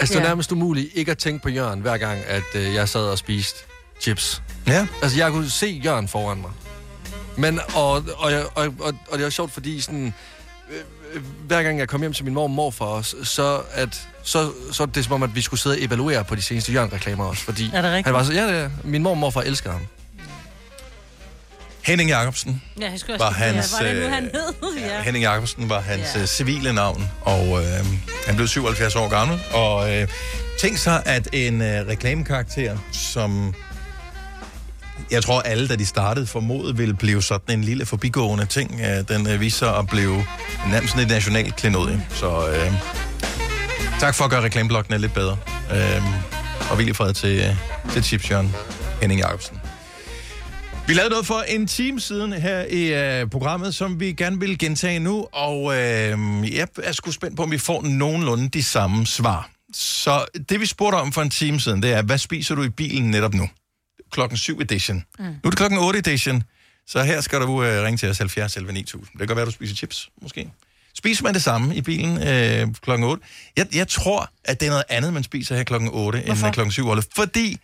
[0.00, 2.88] Altså, det er nærmest umuligt ikke at tænke på Jørgen, hver gang, at øh, jeg
[2.88, 3.58] sad og spiste
[4.00, 4.42] chips.
[4.66, 4.86] Ja.
[5.02, 6.50] Altså, jeg kunne se Jørgen foran mig.
[7.36, 10.14] Men, og, og, jeg- og, og, og det var sjovt, fordi sådan,
[10.70, 10.76] øh,
[11.14, 14.52] øh, hver gang jeg kom hjem til min mor og morfar også, så, at, så,
[14.72, 17.24] så er det som om, at vi skulle sidde og evaluere på de seneste Jørgen-reklamer
[17.24, 17.42] også.
[17.42, 18.06] Fordi Er det rigtigt?
[18.06, 19.80] Han var så, ja, det er, min mor og morfar elsker ham.
[21.82, 23.74] Henning Jacobsen Ja, jeg skulle var også sige, hans...
[23.80, 24.88] ja, var det nu, øh, han hed?
[24.90, 25.02] Ja.
[25.02, 26.26] Henning Jacobsen var hans ja.
[26.26, 27.86] civile navn, og øh,
[28.26, 29.40] han blev 77 år gammel.
[29.52, 30.08] Og øh,
[30.60, 33.54] tænk så, at en øh, reklamekarakter, som
[35.10, 38.80] jeg tror alle, da de startede, formodet ville blive sådan en lille forbigående ting.
[38.80, 40.24] Øh, den øh, viser at blive
[40.70, 42.06] nærmest sådan et nationalt klenodie.
[42.10, 42.72] Så øh,
[44.00, 45.36] tak for at gøre reklameblokkene lidt bedre.
[45.72, 46.02] Øh,
[46.70, 48.54] og vildt fred til, øh, til Chips Jørgen
[49.00, 49.60] Henning Jacobsen.
[50.86, 54.58] Vi lavede noget for en time siden her i øh, programmet, som vi gerne vil
[54.58, 56.18] gentage nu, og øh,
[56.56, 59.50] jeg er sgu spændt på, om vi får nogenlunde de samme svar.
[59.74, 62.68] Så det, vi spurgte om for en time siden, det er, hvad spiser du i
[62.68, 63.48] bilen netop nu?
[64.10, 65.04] Klokken 7 edition.
[65.18, 65.24] Mm.
[65.24, 66.42] Nu er det klokken 8 edition,
[66.86, 69.08] så her skal du øh, ringe til os 70 11 9000.
[69.12, 70.50] Det kan godt være, du spiser chips, måske.
[70.94, 73.24] Spiser man det samme i bilen øh, klokken 8?
[73.56, 76.46] Jeg, jeg tror, at det er noget andet, man spiser her klokken 8, end Hvorfor?
[76.46, 76.86] øh, klokken 7.
[77.16, 77.58] Fordi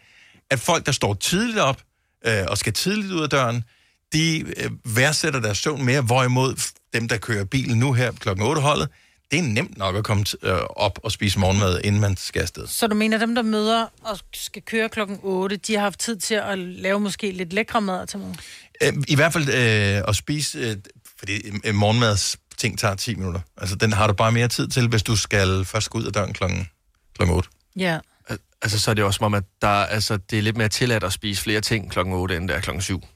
[0.51, 1.81] at folk, der står tidligt op
[2.27, 3.65] øh, og skal tidligt ud af døren,
[4.13, 8.89] de øh, værdsætter deres søvn mere, hvorimod dem, der kører bilen nu her klokken 8-holdet,
[9.33, 12.41] det er nemt nok at komme t- øh, op og spise morgenmad, inden man skal
[12.43, 12.67] afsted.
[12.67, 16.17] Så du mener, dem, der møder og skal køre klokken 8, de har haft tid
[16.17, 18.37] til at lave måske lidt lækre mad til morgen?
[18.83, 20.77] Øh, I hvert fald øh, at spise, øh,
[21.19, 21.33] fordi
[21.65, 23.41] øh, morgenmads ting tager 10 minutter.
[23.57, 26.13] Altså, den har du bare mere tid til, hvis du skal først gå ud af
[26.13, 26.69] døren klokken,
[27.17, 27.49] klokken 8.
[27.77, 27.99] Ja.
[28.29, 30.69] Al- Altså, så er det også som om, at der, altså, det er lidt mere
[30.69, 33.07] tilladt at spise flere ting klokken 8, end det er klokken 7.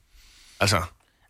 [0.61, 0.83] Altså,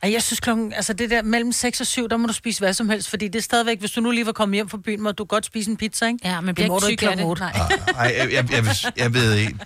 [0.03, 2.61] Ej, jeg synes klokken, altså det der mellem 6 og 7, der må du spise
[2.61, 4.79] hvad som helst, fordi det er stadigvæk, hvis du nu lige var kommet hjem fra
[4.79, 6.19] byen, må du godt spise en pizza, ikke?
[6.25, 7.27] Ja, men bliver ikke syg klokken det.
[7.27, 7.41] 8.
[7.41, 7.53] Nej.
[7.99, 8.65] Ej, jeg, jeg, jeg,
[8.97, 9.59] jeg, ved ikke.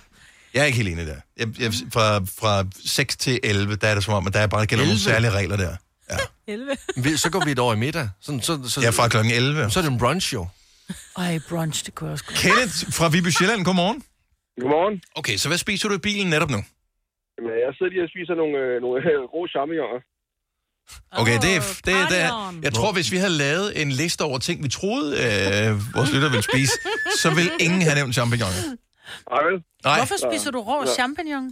[0.53, 1.15] Jeg er ikke helt enig der.
[1.37, 4.47] Jeg, jeg, fra, fra 6 til 11, der er det som om, at der er
[4.47, 4.99] bare gælder nogle 11?
[4.99, 5.75] særlige regler der.
[6.47, 6.77] 11.
[7.03, 8.09] vi, så går vi et år i middag.
[8.21, 9.69] Sådan, så, så, Ja, fra klokken 11.
[9.71, 10.47] Så er det en brunch, jo.
[11.17, 12.37] Ej, brunch, det kunne jeg også godt.
[12.45, 13.99] Kenneth fra Viby Sjælland, godmorgen.
[14.61, 14.95] Godmorgen.
[15.19, 16.61] Okay, så hvad spiser du i bilen netop nu?
[17.35, 19.99] Jamen, jeg sidder lige og spiser nogle, øh, nogle øh, rå champignoner.
[21.21, 22.21] Okay, det, er- det, det, det,
[22.67, 26.29] jeg tror, hvis vi havde lavet en liste over ting, vi troede, øh, vores lytter
[26.35, 26.73] ville spise,
[27.23, 28.61] så vil ingen have nævnt champignoner.
[29.35, 29.55] Ej, vel?
[29.87, 29.97] Nej.
[29.99, 30.93] Hvorfor spiser du rå Ja.
[30.99, 31.45] champignon?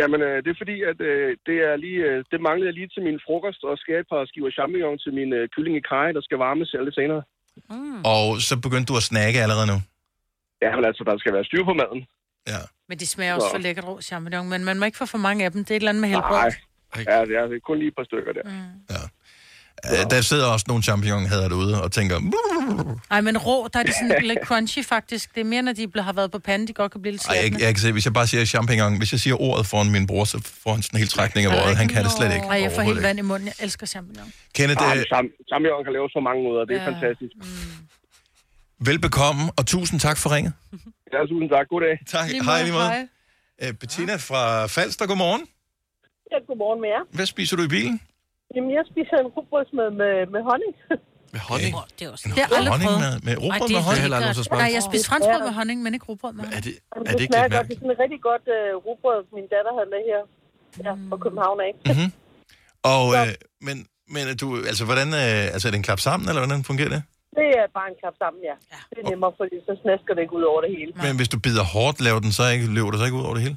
[0.00, 2.90] Jamen, øh, det er fordi, at øh, det, er lige, øh, det manglede jeg lige
[2.94, 6.06] til min frokost, og skal et par skiver champignon til min øh, kylling i kaj,
[6.16, 7.22] der skal varmes lidt senere.
[7.70, 8.00] Mm.
[8.14, 9.78] Og så begyndte du at snakke allerede nu.
[10.64, 12.00] Ja, men altså, der skal være styr på maden.
[12.52, 12.60] Ja.
[12.88, 13.54] Men de smager også Nå.
[13.54, 15.60] for lækkert rå champignon, men man må ikke få for mange af dem.
[15.64, 16.38] Det er et eller andet med helbred.
[16.46, 16.50] Nej,
[16.96, 18.44] ja, det er, det kun lige et par stykker der.
[18.44, 18.96] Mm.
[19.92, 22.16] Uh, der sidder også nogle champignon havde derude og tænker,
[23.10, 25.34] Ej, men rå, der er de sådan lidt crunchy faktisk.
[25.34, 27.34] Det er mere, når de har været på panden, de godt kan blive lidt Ej,
[27.42, 30.06] jeg, jeg kan se, hvis jeg bare siger champignon, hvis jeg siger ordet foran min
[30.06, 31.76] bror, så får han sådan en helt trækning af ordet.
[31.76, 32.46] Han kan det slet ikke.
[32.46, 33.06] Ej, jeg får helt ikke.
[33.08, 33.46] vand i munden.
[33.46, 34.32] Jeg elsker champignon.
[34.54, 35.04] Kenneth, Ah, øh,
[35.52, 36.88] champignon kan laves på mange måder, det er Ja.
[36.90, 37.32] fantastisk.
[38.78, 40.52] velbekomme, og tusind tak for ringet.
[41.12, 41.68] Ja, tusind tak.
[41.68, 41.94] God dag.
[42.08, 42.26] Tak.
[42.48, 43.08] Hej, lige måde.
[43.62, 45.42] Uh, Bettina fra Falster, godmorgen.
[46.32, 47.02] Ja, godmorgen med jer.
[47.18, 47.96] Hvad spiser du i bilen?
[48.54, 50.72] Jamen, jeg spiser en rugbrødsmad med, med honning.
[51.34, 51.72] Med honning?
[51.80, 51.88] Okay.
[51.96, 53.04] Det er også Det har aldrig Honning prøvet.
[53.06, 54.04] med, med rugbrød det med er honning?
[54.04, 54.44] heller aldrig så.
[54.64, 56.58] Nej, jeg spiste franskbrød med honning, men ikke rugbrød med honning.
[56.58, 57.66] Er det, Jamen, er det det ikke lidt godt.
[57.68, 60.20] Det er sådan et rigtig godt uh, rugbrød, min datter havde med her.
[60.86, 61.72] Ja, fra København af.
[61.90, 62.08] Mm-hmm.
[62.94, 63.32] Og, øh,
[63.66, 63.76] men,
[64.14, 66.92] men er du, altså, hvordan, øh, altså, er det en klap sammen, eller hvordan fungerer
[66.96, 67.02] det?
[67.40, 68.54] Det er bare en klap sammen, ja.
[68.90, 70.90] Det er nemmere, fordi så snasker det ikke ud over det hele.
[71.04, 73.34] Men hvis du bider hårdt, laver den så ikke, løber det så ikke ud over
[73.38, 73.56] det hele?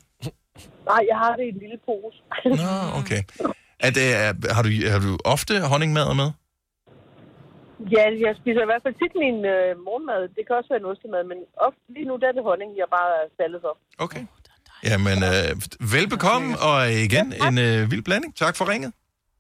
[0.92, 2.18] Nej, jeg har det i en lille pose.
[2.62, 3.22] Nå, okay.
[3.86, 6.30] Er det, er, har, du, har du ofte honningmad med?
[7.96, 10.22] Ja, jeg spiser i hvert fald tit min øh, morgenmad.
[10.36, 11.38] Det kan også være en ostemad, men
[11.68, 13.74] ofte, lige nu der er det honning, jeg bare er faldet for.
[14.06, 14.24] Okay.
[14.90, 15.50] Jamen, øh,
[15.96, 16.78] velbekomme, og
[17.08, 18.32] igen en øh, vild blanding.
[18.44, 18.92] Tak for ringet.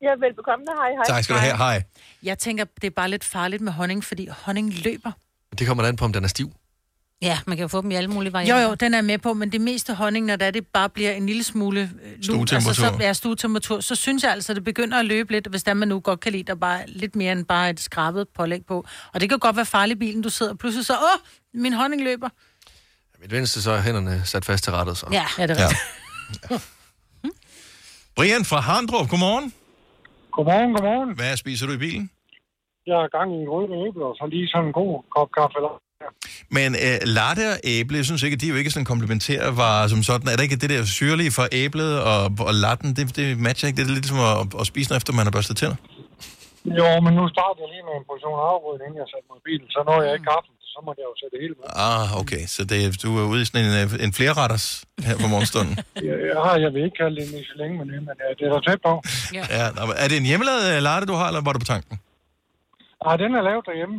[0.01, 0.65] Ja, velbekomme.
[0.81, 1.05] Hej, hej.
[1.13, 1.57] Tak skal du have.
[1.57, 1.83] Hej.
[2.23, 5.11] Jeg tænker, det er bare lidt farligt med honning, fordi honning løber.
[5.59, 6.49] Det kommer da an på, om den er stiv.
[7.25, 8.63] Ja, man kan jo få dem i alle mulige Jo, varianter.
[8.69, 11.11] jo, den er med på, men det meste honning, når det, er, det bare bliver
[11.11, 12.47] en lille smule øh, lun.
[12.51, 15.73] Altså, så, ja, stuetemperatur, så synes jeg altså, det begynder at løbe lidt, hvis der
[15.73, 18.85] man nu godt kan lide, der bare lidt mere end bare et skrabet pålæg på.
[19.13, 21.19] Og det kan godt være farligt bilen, du sidder og pludselig så, åh,
[21.61, 22.29] min honning løber.
[23.21, 25.05] Mit venstre så er hænderne sat fast til rettet, så.
[25.11, 25.67] Ja, ja det er Ja.
[25.67, 26.71] rigtigt.
[28.17, 29.53] Brian fra Harndrup, godmorgen.
[30.31, 31.15] Godmorgen, godmorgen.
[31.15, 32.09] Hvad spiser du i bilen?
[32.87, 35.55] Jeg har gang i en rød æble, og så lige sådan en god kop kaffe.
[35.59, 35.73] Eller...
[36.57, 39.57] Men øh, latte og æble, jeg synes ikke, at de er jo ikke sådan komplementære
[39.57, 40.27] varer som sådan.
[40.31, 43.77] Er der ikke det der syrlige fra æblet og, og latten, det, det matcher ikke?
[43.77, 45.77] Det er lidt som at, at spise noget, efter man har børstet tænder.
[46.79, 49.43] Jo, men nu starter jeg lige med en portion afgrød, inden jeg satte mig i
[49.49, 49.67] bilen.
[49.75, 51.65] Så når jeg ikke kaffen, så må jeg jo sætte det hele med.
[51.89, 52.43] Ah, okay.
[52.55, 54.65] Så det, du er ude i sådan en, øh, en flerretters
[55.07, 55.75] her på morgenstunden.
[56.09, 58.61] Jeg, jeg, har, jeg vil ikke kalde det en Michelin-menu, men ja, det er der
[58.67, 58.93] tæt på.
[59.57, 61.93] ja, men er det en hjemmelavet øh, latte, du har, eller var du på tanken?
[63.07, 63.97] Ah, den er lavet derhjemme,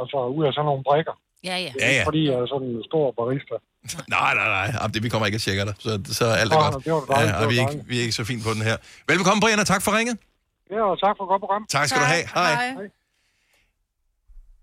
[0.00, 1.14] altså ud af sådan nogle brikker.
[1.44, 1.72] Ja, ja.
[1.80, 2.04] Ja, ja.
[2.04, 3.54] Fordi jeg er sådan en stor barista.
[4.16, 4.68] Nej, nej, nej.
[4.80, 6.84] Jamen, det, vi kommer ikke at tjekke dig, så, så er alt er godt.
[6.84, 8.50] det var dejligt, ja, det og vi, er ikke, vi er ikke så fint på
[8.54, 8.76] den her.
[9.08, 10.16] Velkommen, Brian, og tak for ringet.
[10.70, 11.66] Ja, og tak for et godt program.
[11.68, 12.24] Tak skal du have.
[12.34, 12.74] Hej.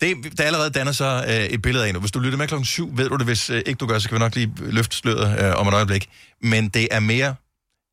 [0.01, 1.99] Det, der allerede danner sig øh, et billede af nu.
[1.99, 3.25] Hvis du lytter med klokken 7, ved du det.
[3.25, 5.73] Hvis øh, ikke du gør, så kan vi nok lige løfte sløret øh, om et
[5.73, 6.09] øjeblik.
[6.41, 7.35] Men det er mere,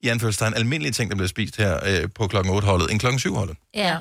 [0.02, 3.56] i anførselstegn, almindelige ting, der bliver spist her øh, på klokken 8-holdet, end klokken 7-holdet.
[3.74, 3.96] Ja.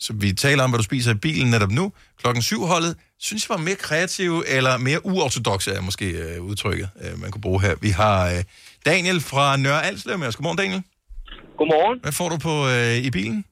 [0.00, 1.92] Så vi taler om, hvad du spiser i bilen netop nu.
[2.20, 7.18] Klokken 7-holdet, synes jeg var mere kreative, eller mere uortodoxe er måske øh, udtrykket, øh,
[7.20, 7.74] man kunne bruge her.
[7.80, 8.44] Vi har øh,
[8.86, 10.36] Daniel fra Nørre Alslev med os.
[10.36, 10.82] Godmorgen, Daniel.
[11.58, 11.98] Godmorgen.
[12.02, 13.44] Hvad får du på øh, i bilen?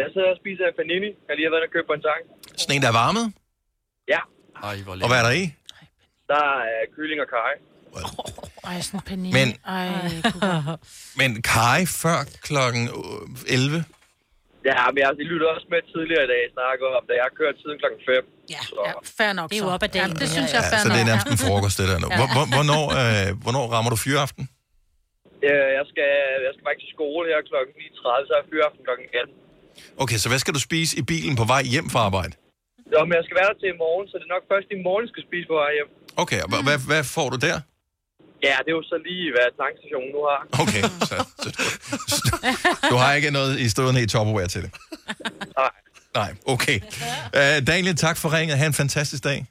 [0.00, 1.06] Jeg sidder og spiser en panini.
[1.06, 2.22] Jeg har lige været inde og købt på en tank.
[2.60, 3.26] Sådan en, der er varmet?
[4.14, 4.20] Ja.
[4.68, 5.44] Ej, hvor Og hvad er der i?
[6.32, 6.44] Der
[6.78, 7.52] er kylling og kaj.
[8.64, 9.32] Ej, sådan en panini.
[9.32, 9.88] Men- Ej,
[11.16, 13.84] Men kaj før klokken øh, 11?
[14.70, 17.34] Ja, men jeg, jeg lyttede også med tidligere i dag snakke om, da jeg har
[17.40, 18.14] kørt siden klokken 5.
[18.54, 19.76] Ja, ja, fair nok Det er jo så.
[19.76, 21.08] op ad dagen, Ja, det det synes her, jeg er Ja, fair så det er
[21.12, 22.08] nærmest en frokost, det der nu.
[22.18, 24.42] Hvor, hvor, hvornår, øh, hvornår rammer du fyreaften?
[25.48, 26.10] Øh, Jeg skal,
[26.46, 29.34] jeg skal faktisk til skole her klokken 9.30, så er fyraften klokken 18.
[30.02, 32.34] Okay, så hvad skal du spise i bilen på vej hjem fra arbejde?
[32.94, 34.78] Jo, men jeg skal være der til i morgen, så det er nok først i
[34.86, 35.88] morgen, jeg skal spise på vej hjem.
[36.22, 37.56] Okay, og hvad, hvad får du der?
[38.42, 40.40] Ja, det er jo så lige, hvad tankstationen nu har.
[40.62, 41.60] Okay, så, så du,
[42.90, 44.70] du har ikke noget i stående i Tupperware til det?
[45.56, 45.70] Nej.
[46.14, 46.80] Nej, okay.
[47.36, 48.58] Uh, Daniel, tak for ringet.
[48.58, 49.46] Ha' en fantastisk dag.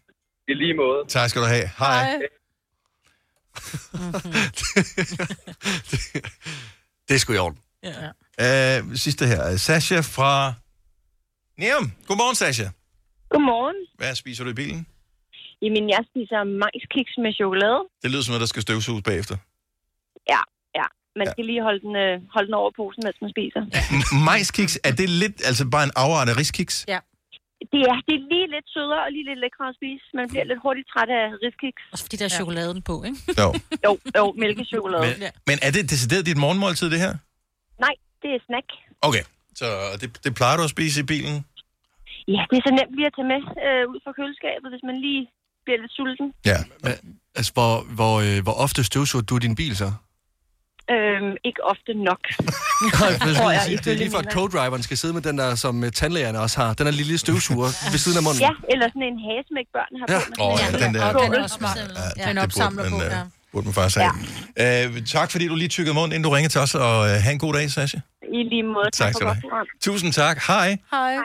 [0.48, 1.06] I lige måde.
[1.08, 1.70] Tak skal du have.
[1.78, 2.18] Hej.
[7.08, 7.60] Det er sgu i orden.
[7.84, 8.80] Ja.
[8.82, 9.58] Uh, sidste her.
[9.58, 10.54] Sasha fra
[11.58, 11.92] Neum.
[12.08, 12.70] Godmorgen, Sasha.
[13.30, 13.76] Godmorgen.
[13.98, 14.88] Hvad spiser du i bilen?
[15.64, 17.80] Jamen, jeg spiser majskiks med chokolade.
[18.03, 19.36] Det lyder som noget, der skal støvsuges bagefter.
[20.34, 20.41] Ja,
[20.80, 20.88] ja.
[21.20, 23.62] Man skal lige holde den, øh, holde den over posen, mens man spiser.
[24.28, 26.76] Majskiks, er det lidt, altså bare en afart af riskiks?
[26.95, 26.99] Ja.
[27.74, 30.03] Det er, det er lige lidt sødere og lige lidt lækre at spise.
[30.20, 31.84] Man bliver lidt hurtigt træt af riskiks.
[31.93, 33.20] Også fordi der er chokoladen på, ikke?
[33.41, 33.49] Jo.
[33.86, 35.03] Jo, jo, mælkechokolade.
[35.03, 37.14] Men, men er det decideret dit morgenmåltid, det her?
[37.86, 38.68] Nej, det er snack.
[39.08, 39.24] Okay,
[39.60, 39.66] så
[40.01, 41.36] det, det plejer du at spise i bilen?
[42.36, 44.97] Ja, det er så nemt lige at tage med øh, ud fra køleskabet, hvis man
[45.08, 45.24] lige
[45.68, 46.28] bliver lidt sulten.
[46.51, 46.57] Ja.
[46.84, 46.93] Men,
[47.38, 49.89] altså, hvor, hvor, øh, hvor ofte støvsuger du din bil så?
[50.95, 52.22] Øhm, ikke ofte nok.
[52.99, 53.11] Nej,
[53.41, 55.84] for jeg, jeg, det er lige for, at co-driveren skal sidde med den der, som
[55.84, 56.74] øh, tandlægerne også har.
[56.74, 58.41] Den er lille støvsuger ved siden af munden.
[58.47, 60.20] Ja, eller sådan en hasmæk, børn har Ja.
[60.38, 60.43] på.
[60.43, 61.78] Åh, ja, den der- Og den er også smart.
[62.18, 63.22] Ja, Den opsamler på, øh, ja.
[63.51, 64.13] burde man faktisk have.
[64.57, 64.86] Ja.
[64.86, 67.34] Øh, tak fordi du lige tykkede mund, inden du ringede til os, og øh, have
[67.34, 67.99] en god dag, Sasha.
[68.39, 68.89] I lige måde.
[68.93, 69.65] Tak skal du have.
[69.88, 70.38] Tusind tak.
[70.47, 70.78] Hej.
[70.91, 71.15] Hej.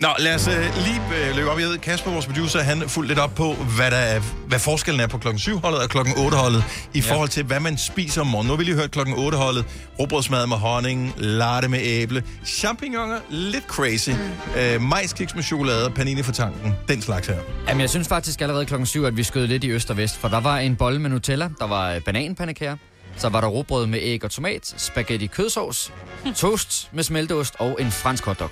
[0.00, 1.58] Nå, lad os øh, lige øh, løbe op.
[1.58, 5.00] Jeg ved, Kasper, vores producer, han fulgte lidt op på, hvad, der er, hvad forskellen
[5.00, 7.12] er på klokken 7-holdet og klokken 8-holdet, i Ja.
[7.12, 8.46] forhold til, hvad man spiser om morgenen.
[8.46, 9.64] Nu har vi lige hørt klokken 8-holdet.
[10.00, 14.60] Råbrødsmad med honning, latte med æble, champignoner, lidt crazy, mm.
[14.60, 17.38] øh, majskiks med chokolade, panini for tanken, den slags her.
[17.68, 20.16] Jamen, jeg synes faktisk allerede klokken 7, at vi skød lidt i øst og vest,
[20.16, 22.76] for der var en bolle med Nutella, der var øh, bananpandekager,
[23.16, 25.92] så var der råbrød med æg og tomat, spaghetti kødsovs,
[26.36, 28.50] toast med smelteost og en fransk hotdog.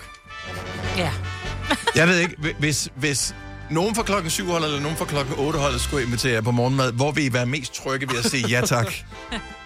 [0.97, 1.11] Ja.
[1.97, 3.35] Jeg ved ikke, hvi- hvis, hvis
[3.71, 6.51] nogen fra klokken 7 holdet eller nogen fra klokken 8 holdet skulle invitere jer på
[6.51, 8.87] morgenmad, hvor vil I være mest trygge ved at sige ja tak?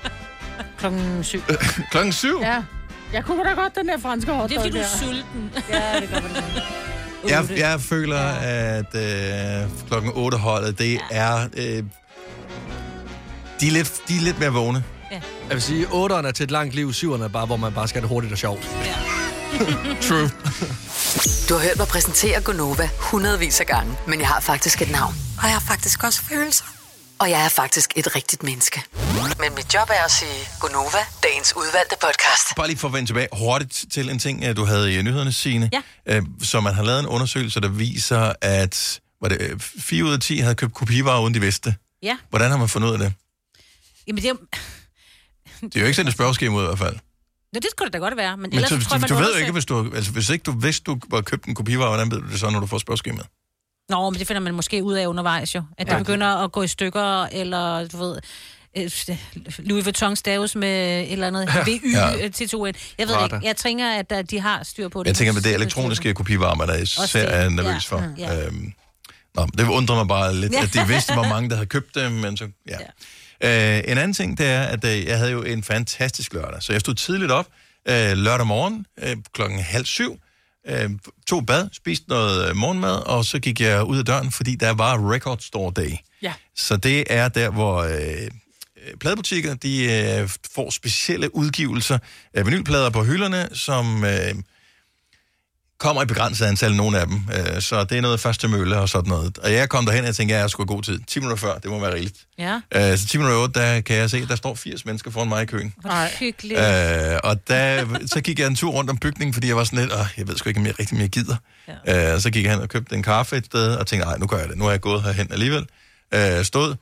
[0.79, 1.43] klokken syv.
[1.91, 2.39] Klokken syv?
[2.43, 2.63] Ja.
[3.13, 5.51] Jeg kunne da godt den der franske hotdog Det er fordi, du er sulten.
[5.71, 6.31] Ja, det gør man.
[7.29, 11.49] Jeg, jeg føler, at øh, klokken 8 holdet, det er...
[11.57, 11.83] Øh,
[13.61, 14.85] de, er lidt, de er lidt mere vågne.
[15.11, 15.21] Ja.
[15.49, 17.89] Jeg vil sige, 8'eren er til et langt liv, 7'eren er bare, hvor man bare
[17.89, 18.69] skal have det hurtigt og sjovt.
[20.01, 20.31] True.
[21.49, 25.15] Du har hørt mig præsentere Gonova hundredvis af gange, men jeg har faktisk et navn.
[25.39, 26.65] Og jeg har faktisk også følelser.
[27.19, 28.83] Og jeg er faktisk et rigtigt menneske.
[29.41, 32.57] Men mit job er at sige Gonova, dagens udvalgte podcast.
[32.57, 35.33] Bare lige for at vende tilbage hurtigt til en ting, øh, du havde i nyhederne,
[35.33, 35.71] Signe.
[35.73, 35.83] Ja.
[36.17, 40.13] Øh, så man har lavet en undersøgelse, der viser, at var det, øh, 4 ud
[40.13, 41.75] af 10 havde købt kopivarer, uden de vidste.
[42.03, 42.17] Ja.
[42.31, 43.13] Hvordan har man fundet ud af det?
[44.07, 44.39] Jamen, det er jo...
[45.61, 46.97] Det er jo ikke sådan et spørgeskema ud i hvert fald.
[47.53, 48.37] Nå, det skulle det da godt være.
[48.37, 50.31] Men, Men ellers du, tror du, man du ved jo ikke, hvis du, altså, hvis
[50.31, 52.67] ikke du vidste, du var købt en kopivare, hvordan ved du det så, når du
[52.67, 53.27] får spørgeskemaet?
[53.89, 55.63] Nå, men det finder man måske ud af undervejs jo.
[55.79, 55.93] At ja.
[55.93, 58.19] det begynder at gå i stykker, eller du ved...
[58.79, 58.91] øh,
[59.59, 61.65] Louis Vuitton staves med et eller andet Ja.
[61.65, 62.09] VY Ja.
[62.17, 62.29] ja.
[62.29, 63.37] til 2 Jeg ved Prada.
[63.37, 63.47] ikke.
[63.47, 65.07] Jeg tænker, at der- de har styr på det.
[65.09, 67.35] Jeg tænker, at det elektroniske kopivarer, man er især det.
[67.35, 67.97] er nervøs Ja.
[67.97, 68.15] for.
[68.19, 68.47] Ja.
[68.47, 68.73] Øhm,
[69.35, 72.13] nå, det undrer mig bare lidt, at de vidste, hvor mange, der havde købt dem,
[72.13, 72.77] men så, ja.
[73.45, 76.73] Øh, en anden ting, det er, at øh, jeg havde jo en fantastisk lørdag, så
[76.73, 77.47] jeg stod tidligt op
[77.89, 80.21] øh, lørdag morgen øh, klokken halv syv,
[80.69, 80.91] øh,
[81.27, 84.71] tog bad, spiste noget øh, morgenmad, og så gik jeg ud af døren, fordi der
[84.71, 85.93] var Record Store Day.
[86.23, 86.33] Ja.
[86.57, 88.31] Så det er der, hvor øh,
[89.01, 91.99] pladebutikker, de øh, får specielle udgivelser
[92.35, 94.35] af vinylplader på hylderne, som øh,
[95.79, 97.21] kommer i begrænset antal, nogle af dem.
[97.35, 99.39] Øh, så det er noget første mølle og sådan noget.
[99.39, 101.01] Og jeg kom derhen, og jeg tænkte, ja, jeg skulle have god tid.
[101.07, 102.27] 10 minutter før, det må være rigeligt.
[102.39, 102.61] Ja.
[102.75, 105.29] Øh, så 10 minutter i otte, der kan jeg se, der står 80 mennesker foran
[105.29, 105.75] mig i køen.
[105.81, 106.61] Hvor hyggeligt.
[106.61, 109.79] Øh, og der, så gik jeg en tur rundt om bygningen, fordi jeg var sådan
[109.79, 111.37] lidt, Åh, jeg ved sgu ikke, om jeg rigtig mere gider.
[111.87, 112.15] Ja.
[112.15, 114.27] Øh, så gik jeg hen og købte en kaffe et sted, og tænkte, nej, nu
[114.27, 114.59] gør jeg det.
[114.59, 115.67] Nu er jeg gået herhen alligevel.
[116.15, 116.75] Øh, stod.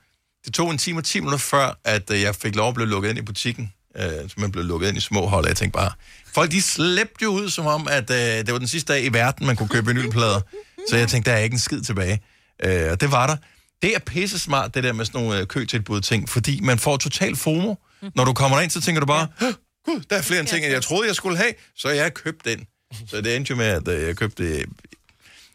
[0.45, 2.89] Det tog en time og 10 minutter før, at øh, jeg fik lov at blive
[2.89, 3.73] lukket ind i butikken.
[3.99, 5.91] Øh, så man blev lukket ind i små hold, og jeg tænkte bare,
[6.35, 9.09] folk de slæbte jo ud, som om, at øh, det var den sidste dag i
[9.13, 10.41] verden, man kunne købe vinylplader.
[10.91, 12.21] Så jeg tænkte, der er ikke en skid tilbage.
[12.65, 13.37] Øh, og det var der.
[13.83, 16.97] Det er pisse smart, det der med sådan nogle øh, køtilbud ting, fordi man får
[16.97, 17.75] total FOMO.
[18.15, 19.47] Når du kommer ind, så tænker du bare, "Hå,
[19.85, 22.11] gud, der er flere end ting, end jeg troede, jeg skulle have, så jeg har
[22.11, 22.67] købt den.
[23.09, 24.43] Så det endte jo med, at øh, jeg købte...
[24.45, 24.59] Øh,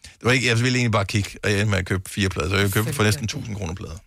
[0.04, 2.30] det var ikke, jeg ville egentlig bare kigge, og jeg endte med at købe fire
[2.30, 3.98] plader, så jeg købte for næsten 1000 kroner plader.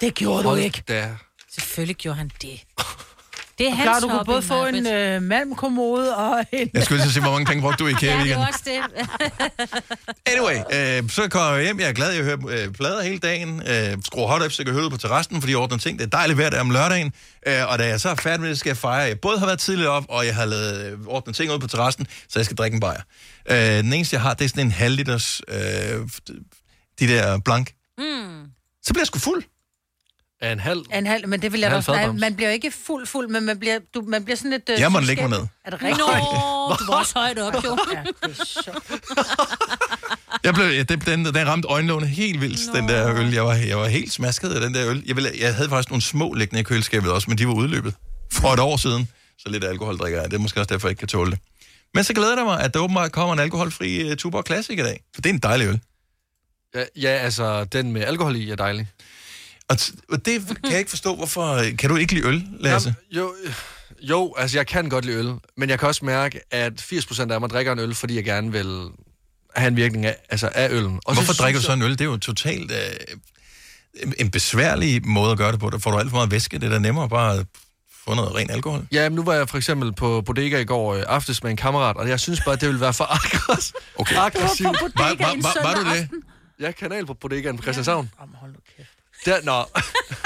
[0.00, 0.82] Det gjorde du ikke.
[0.88, 1.14] Da.
[1.54, 2.60] Selvfølgelig gjorde han det.
[3.58, 6.70] Det er hans klar, du kunne både få en øh, malmkommode og en...
[6.74, 8.38] Jeg skulle lige sige, hvor mange penge brugte du i IKEA i Ja, det er
[8.38, 8.48] weekenden?
[8.48, 9.88] også det.
[10.32, 10.56] Anyway,
[11.02, 11.80] øh, så kommer jeg hjem.
[11.80, 13.62] Jeg er glad, jeg hører øh, plader hele dagen.
[13.68, 15.98] Øh, skruer hot up, så jeg kan høre på terrassen, fordi jeg ordner ting.
[15.98, 17.12] Det er dejligt vejr der om lørdagen.
[17.46, 19.02] Øh, og da jeg så er færdig med det, skal jeg fejre.
[19.02, 21.66] Jeg både har været tidligt op, og jeg har lavet øh, ordnet ting ud på
[21.68, 23.00] terrassen, så jeg skal drikke en bajer.
[23.50, 25.58] Øh, den eneste, jeg har, det er sådan en halv liters, øh,
[27.00, 27.72] de der blank.
[27.98, 28.04] Mm.
[28.82, 29.42] Så bliver jeg sgu fuld.
[30.40, 30.80] Af en halv.
[30.94, 31.92] En halv, men det vil jeg da.
[31.92, 34.68] Nej, man bliver jo ikke fuld, fuld, men man bliver, du, man bliver sådan lidt...
[34.68, 35.46] Øh, Jeg må lægge mig ned.
[35.64, 35.98] Er det rigtigt?
[35.98, 37.78] Nå, du var også højt op, jo.
[37.92, 39.02] Ja, det er sjovt.
[40.44, 42.80] Jeg blev, ja, det, den, den ramte øjenlågene helt vildt, Nå.
[42.80, 43.32] den der øl.
[43.32, 45.02] Jeg var, jeg var helt smasket af den der øl.
[45.06, 47.94] Jeg, ville, jeg havde faktisk nogle små liggende i køleskabet også, men de var udløbet
[48.32, 49.08] for et år siden.
[49.38, 50.30] Så lidt alkohol drikker jeg.
[50.30, 51.38] Det er måske også derfor, jeg ikke kan tåle det.
[51.94, 54.82] Men så glæder det mig, at der åbenbart kommer en alkoholfri uh, Tuborg Classic i
[54.82, 55.00] dag.
[55.14, 55.80] For det er en dejlig øl.
[56.74, 58.88] Ja, ja, altså, den med alkohol i er dejlig.
[59.68, 59.76] Og,
[60.26, 61.62] det kan jeg ikke forstå, hvorfor...
[61.78, 62.94] Kan du ikke lide øl, Lasse?
[63.12, 63.54] Jamen, jo, øh,
[64.00, 67.40] jo, altså jeg kan godt lide øl, men jeg kan også mærke, at 80% af
[67.40, 68.86] mig drikker en øl, fordi jeg gerne vil
[69.56, 71.00] have en virkning af, altså af øllen.
[71.04, 71.90] Og Hvorfor synes drikker du så en øl?
[71.90, 75.70] Det er jo totalt uh, en besværlig måde at gøre det på.
[75.70, 76.58] Der får du alt for meget væske.
[76.58, 77.46] Det er da nemmere bare at
[78.04, 78.86] få noget ren alkohol.
[78.92, 81.56] Ja, men nu var jeg for eksempel på Bodega i går øh, aftes med en
[81.56, 84.16] kammerat, og jeg synes bare, det ville være for aggress- Okay.
[84.16, 84.68] aggressivt.
[84.68, 85.96] Du var på bodega Var- var- var- var du det?
[86.02, 86.22] aften.
[86.60, 88.10] Jeg er kanal på Bodegaen på Christianshavn.
[88.20, 88.88] Jamen, hold nu kæft.
[89.24, 89.64] Der, nå.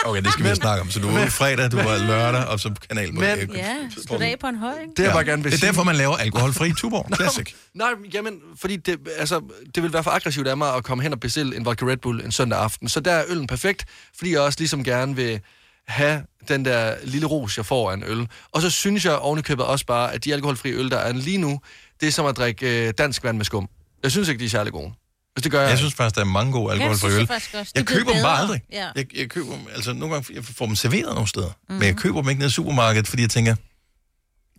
[0.05, 0.91] Okay, det skal vi snakke om.
[0.91, 3.51] Så du var ude fredag, du var lørdag, og så kanal på Men- det.
[3.55, 3.77] Ja,
[4.21, 4.93] af på en høj, ikke?
[4.97, 5.67] Det jeg bare gerne vil Det er sige.
[5.69, 7.55] derfor, man laver alkoholfri Tuborg Classic.
[7.75, 9.41] Nej, jamen, fordi det, altså,
[9.75, 11.97] det vil være for aggressivt af mig at komme hen og bestille en vodka Red
[11.97, 12.89] Bull en søndag aften.
[12.89, 13.85] Så der er øllen perfekt,
[14.19, 15.41] fordi jeg også ligesom gerne vil
[15.89, 18.29] have den der lille ros, jeg får af en øl.
[18.53, 21.61] Og så synes jeg ovenikøbet også bare, at de alkoholfrie øl, der er lige nu,
[22.01, 23.69] det er som at drikke øh, dansk vand med skum.
[24.03, 24.93] Jeg synes ikke, de er særlig gode.
[25.37, 25.71] Altså, det gør jeg.
[25.71, 27.15] Jeg synes faktisk, der er mange gode alkoholfri øl.
[27.15, 27.73] jeg også.
[27.75, 28.63] Jeg er køber dem bare aldrig.
[28.73, 28.89] Ja.
[28.97, 31.51] Jeg, jeg køber dem, altså nogle gange, jeg får dem serveret nogle steder.
[31.69, 31.75] Mm.
[31.75, 33.55] Men jeg køber dem ikke ned i supermarkedet, fordi jeg tænker,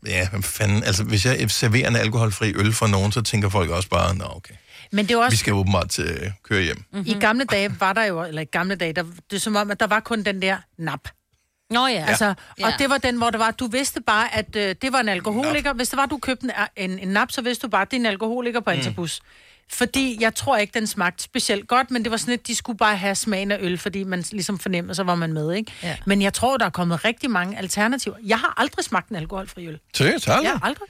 [0.05, 3.69] ja, hvad fanden, altså hvis jeg serverer en alkoholfri øl for nogen, så tænker folk
[3.69, 4.53] også bare, nå okay,
[4.91, 5.38] Men det er jo vi også...
[5.38, 6.84] skal åbenbart til, køre hjem.
[6.93, 7.07] Mm-hmm.
[7.07, 9.71] I gamle dage var der jo, eller i gamle dage, der, det er som om,
[9.71, 11.07] at der var kun den der nap.
[11.69, 12.05] Nå ja.
[12.07, 12.74] Altså, og Ja.
[12.80, 15.74] det var den, hvor det var, du vidste bare, at øh, det var en alkoholiker.
[15.74, 16.45] Hvis det var, du købte
[16.78, 19.21] en, en, en nap, så vidste du bare, at det er en alkoholiker på Antabus.
[19.72, 22.78] Fordi jeg tror ikke, den smagte specielt godt, men det var sådan, at de skulle
[22.78, 25.72] bare have smagen af øl, fordi man ligesom fornemmede, så var man med, ikke?
[25.84, 25.95] Ja.
[26.05, 28.16] Men jeg tror, der er kommet rigtig mange alternativer.
[28.26, 29.80] Jeg har aldrig smagt en alkoholfri øl.
[29.95, 30.45] Seriøst, aldrig?
[30.45, 30.88] Ja, aldrig.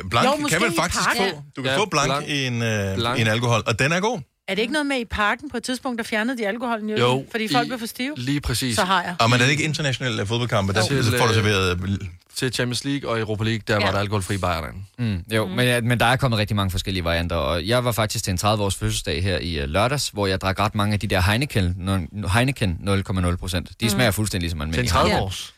[0.00, 1.42] Øh, blank Jo, kan man faktisk få.
[1.56, 2.28] Du kan Ja, få blank, blank.
[2.28, 3.18] i en, øh, Blank.
[3.18, 4.20] i en alkohol, og den er god.
[4.48, 6.98] Er det ikke noget med i parken på et tidspunkt, der fjernede de alkoholen øl?
[6.98, 8.14] Jo, Fordi folk i- blev for stive?
[8.16, 8.76] Lige præcis.
[8.76, 9.16] Så har jeg.
[9.20, 11.02] Og men er det ikke internationale fodboldkampe, der Jo.
[11.18, 11.98] får du serveret...
[12.36, 13.84] Til Champions League og Europa League, der Ja.
[13.84, 14.80] var der alkoholfri bajer derinde.
[14.98, 15.50] Mm, jo, mm.
[15.52, 18.30] Men, ja, men der er kommet rigtig mange forskellige varianter, og jeg var faktisk til
[18.30, 21.20] en 30-års fødselsdag her i uh, lørdags, hvor jeg drak ret mange af de der
[21.20, 23.68] Heineken, no, Heineken 0,0 procent.
[23.80, 23.90] De Mm.
[23.90, 25.24] smager fuldstændig som Til en almindelige 30 Heineken.
[25.26, 25.54] års.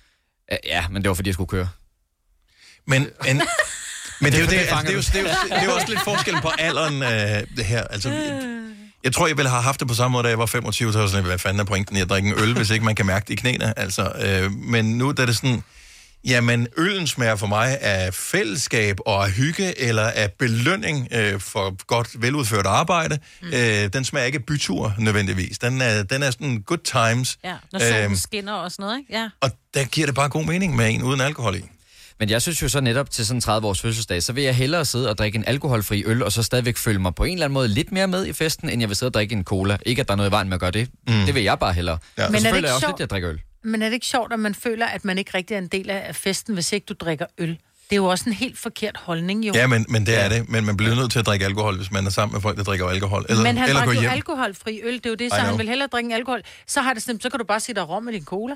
[0.53, 1.69] Ja, Ja, men det var fordi, jeg skulle køre.
[2.87, 3.43] Men, men,
[4.21, 5.75] men det, er jo Det det, altså, er jo, det, er jo, det er jo
[5.75, 7.83] også lidt forskel på alderen, øh, det her.
[7.85, 8.09] Altså,
[9.05, 10.99] jeg tror, jeg ville have haft det på samme måde, da jeg var 25, så
[10.99, 13.07] var sådan, hvad fanden er pointen i at drikke en øl, hvis ikke man kan
[13.07, 13.79] mærke det i knæene.
[13.79, 15.63] Altså, øh, men nu er det sådan,
[16.25, 21.87] jamen, øllen smager for mig af fællesskab og af hygge, eller af belønning øh, for
[21.87, 23.19] godt veludført arbejde.
[23.43, 23.49] Mm.
[23.49, 25.59] Øh, den smager ikke af bytur nødvendigvis.
[25.59, 26.79] Den er, den er sådan good
[27.15, 27.39] times.
[27.45, 29.13] Ja, når solen Øhm, skinner og sådan noget, ikke?
[29.13, 29.29] Ja.
[29.41, 31.65] og der giver det bare god mening med en uden alkohol i.
[32.21, 34.85] Men jeg synes jo så netop til sådan en 30-års fødselsdag, så vil jeg hellere
[34.85, 37.55] sidde og drikke en alkoholfri øl, og så stadigvæk føle mig på en eller anden
[37.55, 39.79] måde lidt mere med i festen, end jeg vil sidde og drikke en cola.
[39.87, 40.89] Ikke at der er noget i vejen med at gøre det.
[41.09, 41.15] Mm.
[41.27, 41.99] Det vil jeg bare hellere.
[42.19, 42.29] Ja.
[42.29, 42.91] Men Men er det ikke jeg også sjovt?
[42.93, 43.41] lidt, at jeg drikker øl.
[43.65, 45.91] Men er det ikke sjovt, at man føler, at man ikke rigtig er en del
[45.91, 47.49] af festen, hvis ikke du drikker øl?
[47.49, 49.53] Det er jo også en helt forkert holdning, jo.
[49.55, 50.49] Ja, men, men det er det.
[50.49, 52.65] Men man bliver nødt til at drikke alkohol, hvis man er sammen med folk, der
[52.65, 53.27] drikker alkohol.
[53.29, 54.11] Eller, men han eller drak jo hjem.
[54.11, 55.47] alkoholfri øl, det er jo det, I så know.
[55.49, 56.41] han vil hellere drikke en alkohol.
[56.67, 58.55] Så har det sådan, så kan du bare sige dig rom med din cola.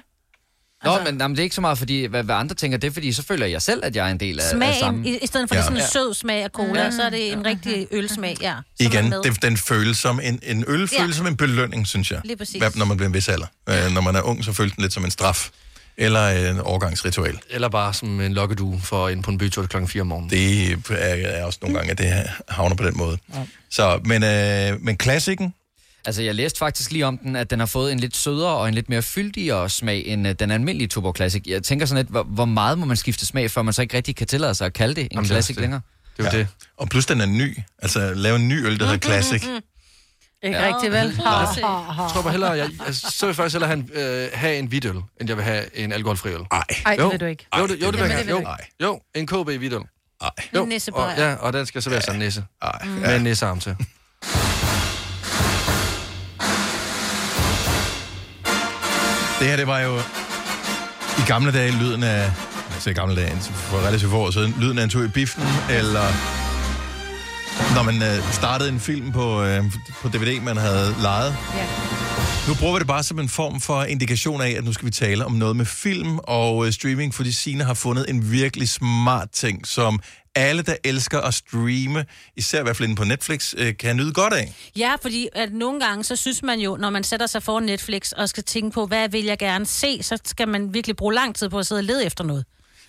[0.84, 1.12] Nå, altså...
[1.12, 3.12] men jamen, det er ikke så meget, fordi, hvad, hvad andre tænker, det er fordi,
[3.12, 5.06] så føler jeg selv, at jeg er en del af, af Smagen, sammen.
[5.06, 5.58] i, i stedet for Ja.
[5.60, 5.62] ja.
[5.62, 5.88] det sådan en Ja.
[5.88, 8.54] sød smag af cola, så er det en rigtig ølsmag, ja.
[8.80, 11.02] Igen, det, den føles som en, en øl Ja.
[11.02, 12.20] føles som en belønning, synes jeg.
[12.24, 12.56] Lige præcis.
[12.56, 13.46] Hvad- Når man bliver en vis alder.
[13.68, 15.50] Øh, når man er ung, så føles den lidt som en straf.
[15.96, 17.38] Eller en overgangsritual.
[17.50, 20.30] Eller bare som en lokkedue for ind på en bytur klokken 4 om morgenen.
[20.30, 20.94] Det er,
[21.28, 23.18] er også nogle gange, at det havner på den måde.
[23.70, 25.54] Så, men, øh, men klassikken,
[26.06, 28.68] Altså, jeg læste faktisk lige om den, at den har fået en lidt sødere og
[28.68, 31.42] en lidt mere fyldigere smag end uh, den almindelige Tuborg Classic.
[31.46, 33.96] Jeg tænker sådan lidt, hvor, hvor meget må man skifte smag, før man så ikke
[33.96, 35.62] rigtig kan tillade sig at kalde det en Jamen, det er Classic også det.
[35.62, 35.80] længere?
[36.16, 36.48] Det er jo det.
[36.76, 37.58] og plus den er ny.
[37.78, 39.42] Altså, lave en ny øl, der hedder Classic.
[40.42, 40.74] Ikke Ja.
[40.74, 41.16] rigtigt, vel?
[41.24, 41.24] Nå.
[41.24, 43.90] Jeg tror bare hellere, jeg, altså, så vil jeg faktisk hellere have en,
[44.24, 46.40] øh, have en hvidøl, end jeg vil have en alkoholfri øl.
[46.52, 46.64] Ej.
[46.86, 47.04] Ej, Jo.
[47.04, 47.46] det vil du ikke.
[47.58, 48.46] Jo, det, jo, det vil Jamen, jeg det gerne.
[48.78, 49.80] vil Jo, du jo, en KB hvidøl.
[50.20, 50.30] Ej.
[50.54, 52.44] Jo, og, ja, og den skal serveres af en nisse.
[52.62, 52.84] Ej.
[52.86, 53.76] Med en nissearm til.
[59.44, 59.98] Det her, det var jo
[61.18, 62.30] i gamle dage lyden af...
[62.72, 65.42] Altså i gamle dage, for relativt få år siden, lyden af en tur i biffen,
[65.70, 66.06] eller
[67.74, 69.64] når man øh, startede en film på, øh,
[70.02, 71.36] på DVD, man havde lejet.
[71.54, 71.66] Ja.
[72.48, 74.90] Nu bruger vi det bare som en form for indikation af, at nu skal vi
[74.90, 79.28] tale om noget med film og øh, streaming, fordi Sine har fundet en virkelig smart
[79.32, 80.00] ting, som
[80.34, 82.04] alle, der elsker at streame,
[82.36, 84.54] især i hvert fald inde på Netflix, øh, kan nyde godt af.
[84.76, 88.12] Ja, fordi at nogle gange, så synes man jo, når man sætter sig foran Netflix
[88.12, 91.36] og skal tænke på, hvad vil jeg gerne se, så skal man virkelig bruge lang
[91.36, 92.44] tid på at sidde og lede efter noget.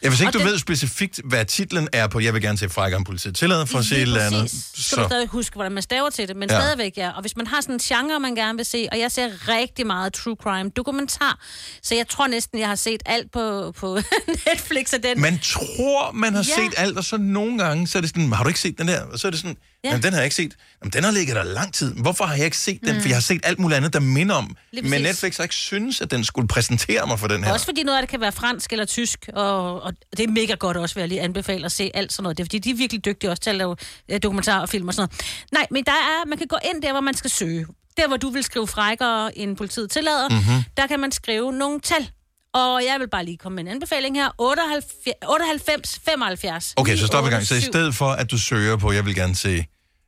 [0.05, 2.57] Ja, hvis ikke Og du den- ved specifikt, hvad titlen er på, jeg vil gerne
[2.57, 4.49] se Frækker politiet tillader for at se et eller andet.
[4.51, 6.55] Så skal du stadig huske, hvordan man staver til det, men Ja.
[6.55, 6.61] ja.
[6.61, 7.09] stadigvæk ja.
[7.11, 9.87] Og hvis man har sådan en genre, man gerne vil se, og jeg ser rigtig
[9.87, 11.39] meget true crime dokumentar,
[11.83, 13.99] så jeg tror næsten, jeg har set alt på, på
[14.51, 15.21] Netflix af den.
[15.21, 16.63] Man tror, man har Ja.
[16.63, 18.87] set alt, og så nogle gange, så er det sådan, har du ikke set den
[18.87, 19.01] der?
[19.01, 19.89] Og så er det sådan, ja.
[19.89, 19.93] Ja.
[19.93, 20.53] jamen den har jeg ikke set.
[20.81, 21.93] Jamen den har ligget der lang tid.
[21.95, 22.95] Hvorfor har jeg ikke set den?
[22.95, 23.01] Mm.
[23.01, 24.55] For jeg har set alt muligt andet, der minder om.
[24.83, 25.01] Men.
[25.01, 27.53] Netflix har ikke synes, at den skulle præsentere mig for den her.
[27.53, 30.53] Også fordi noget af det kan være fransk eller tysk, og, og det er mega
[30.53, 32.37] godt også, vil jeg lige anbefale at se alt sådan noget.
[32.37, 33.75] Det er fordi, de er virkelig dygtige også til at lave
[34.11, 35.25] øh, dokumentarer og film og sådan noget.
[35.51, 37.65] Nej, men der er, man kan gå ind der, hvor man skal søge.
[37.97, 40.37] Der, hvor du vil skrive frækkere end politiet tillader, Mhm.
[40.37, 40.63] mm-hmm.
[40.77, 42.09] der kan man skrive nogle tal.
[42.53, 44.29] Og jeg vil bare lige komme med en anbefaling her.
[44.37, 44.85] 98,
[45.27, 46.73] 98 75.
[46.77, 47.45] Okay, så stop i gang.
[47.45, 47.63] Så i 987.
[47.73, 49.65] stedet for, at du søger på, jeg vil gerne se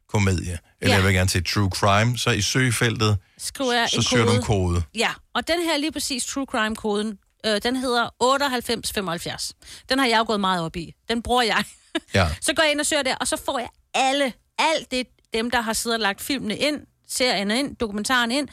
[0.10, 1.00] komedie, eller Ja.
[1.00, 4.38] jeg vil gerne se true crime, så i søgefeltet, Skriver så søger du kode.
[4.38, 4.84] en kode.
[4.96, 9.54] Ja, og den her lige præcis True Crime-koden, øh, den hedder 9875.
[9.90, 10.94] Den har jeg jo gået meget op i.
[11.10, 11.64] Den bruger jeg.
[12.14, 12.28] Ja.
[12.42, 15.52] så går jeg ind og søger der, og så får jeg alle, alt det, dem
[15.52, 16.80] der har siddet og lagt filmene ind,
[17.10, 18.48] serierne ind, dokumentaren ind,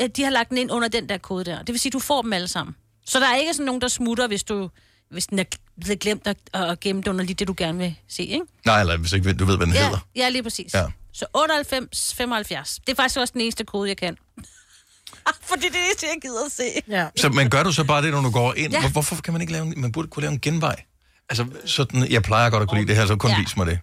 [0.00, 1.58] øh, de har lagt den ind under den der kode der.
[1.58, 2.76] Det vil sige, du får dem alle sammen.
[3.06, 4.70] Så der er ikke sådan nogen, der smutter, hvis du
[5.10, 5.44] hvis den er
[5.80, 8.44] blevet glemt at, at gemme det under lige det, du gerne vil se, ikke?
[8.66, 9.98] Nej, eller hvis ikke du ved, hvad den Ja, hedder.
[10.16, 10.74] ja, lige præcis.
[10.74, 10.84] Ja.
[11.12, 12.78] Så 98, 75.
[12.86, 14.16] Det er faktisk også den eneste kode, jeg kan.
[15.48, 16.62] Fordi det er det eneste, jeg gider at se.
[16.88, 17.08] Ja.
[17.16, 18.72] Så, men gør du så bare det, når du går ind?
[18.72, 18.80] Ja.
[18.80, 20.82] Hvor, hvorfor kan man ikke lave en, man burde kunne lave en genvej?
[21.28, 23.40] Altså, sådan, jeg plejer godt at kunne lide det her, så kun Ja.
[23.40, 23.78] vis mig det.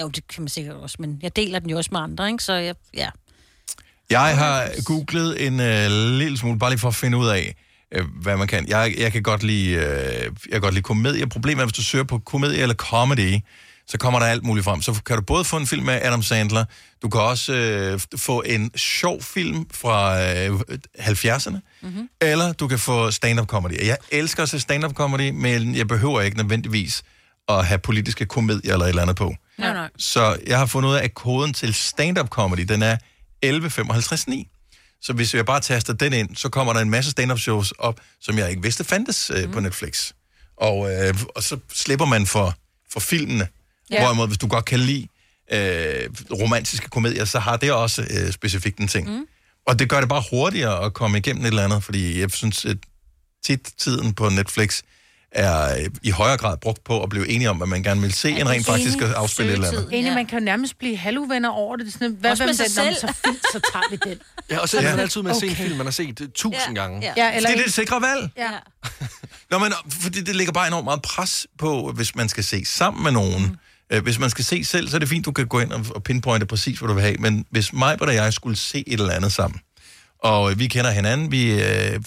[0.00, 2.44] Jo, det kan man sikkert også, men jeg deler den jo også med andre, ikke?
[2.44, 3.08] Så jeg, ja.
[4.10, 7.54] Jeg har googlet en øh, lille smule, bare lige for at finde ud af,
[7.92, 8.68] øh, hvad man kan.
[8.68, 9.82] Jeg, jeg kan godt lide, øh,
[10.22, 11.26] jeg kan godt lide komedie.
[11.26, 13.40] Problemet er, hvis du søger på komedie eller comedy,
[13.86, 14.82] så kommer der alt muligt frem.
[14.82, 16.64] Så kan du både få en film med Adam Sandler,
[17.02, 20.60] du kan også øh, få en sjov film fra øh,
[20.98, 22.08] 70'erne, mm-hmm.
[22.20, 23.86] eller du kan få stand-up comedy.
[23.86, 27.02] Jeg elsker at se stand-up comedy, men jeg behøver ikke nødvendigvis
[27.48, 29.34] at have politiske komedier eller et eller andet på.
[29.58, 29.90] Nej, nej.
[29.98, 32.96] Så jeg har fundet ud af, at koden til stand-up comedy, den er
[33.46, 34.61] 11.55.9.
[35.02, 38.00] Så hvis jeg bare taster den ind, så kommer der en masse stand-up shows op,
[38.20, 39.52] som jeg ikke vidste fandtes øh, Mm.
[39.52, 40.12] på Netflix.
[40.56, 42.54] Og, øh, og så slipper man for,
[42.92, 43.48] for filmene.
[43.90, 44.02] Ja.
[44.04, 45.08] Hvorimod, hvis du godt kan lide
[45.52, 49.10] øh, romantiske komedier, så har det også øh, specifikt en ting.
[49.10, 49.26] Mm.
[49.66, 52.64] Og det gør det bare hurtigere at komme igennem et eller andet, fordi jeg synes,
[52.64, 52.76] at
[53.44, 54.82] tit tiden på Netflix
[55.34, 58.12] er øh, i højere grad brugt på at blive enige om, at man gerne vil
[58.12, 59.88] se en rent faktisk afspille et eller andet.
[59.92, 61.86] Enig, man kan jo nærmest blive halvuvenner over det.
[61.86, 62.94] det er sådan, hvad Også med sig den, selv.
[62.94, 64.18] så fint, så tager vi den.
[64.50, 64.90] Ja, og så er Ja.
[64.90, 65.62] man altid med at se en Okay.
[65.64, 67.12] film, man har set øh, tusind gange.
[67.16, 68.30] Ja, eller det er en- det sikre valg.
[68.36, 68.50] Ja.
[69.50, 73.02] Nå, men fordi det ligger bare enormt meget pres på, hvis man skal se sammen
[73.02, 73.42] med nogen.
[73.42, 73.96] Mm.
[73.96, 76.02] Øh, Hvis man skal se selv, så er det fint, du kan gå ind og
[76.02, 77.16] pinpointe præcis, hvad du vil have.
[77.18, 79.60] Men hvis mig og jeg skulle se et eller andet sammen,
[80.18, 82.00] og vi kender hinanden, vi, øh,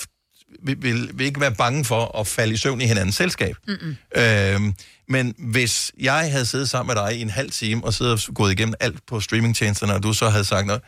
[0.66, 3.56] vi vil, vil ikke være bange for at falde i søvn i hinandens selskab.
[3.68, 3.96] Mm-mm.
[4.16, 4.76] Øhm,
[5.10, 8.34] men hvis jeg havde siddet sammen med dig i en halv time og siddet og
[8.34, 10.82] gået igennem alt på streamingtjenesterne, og du så havde sagt noget,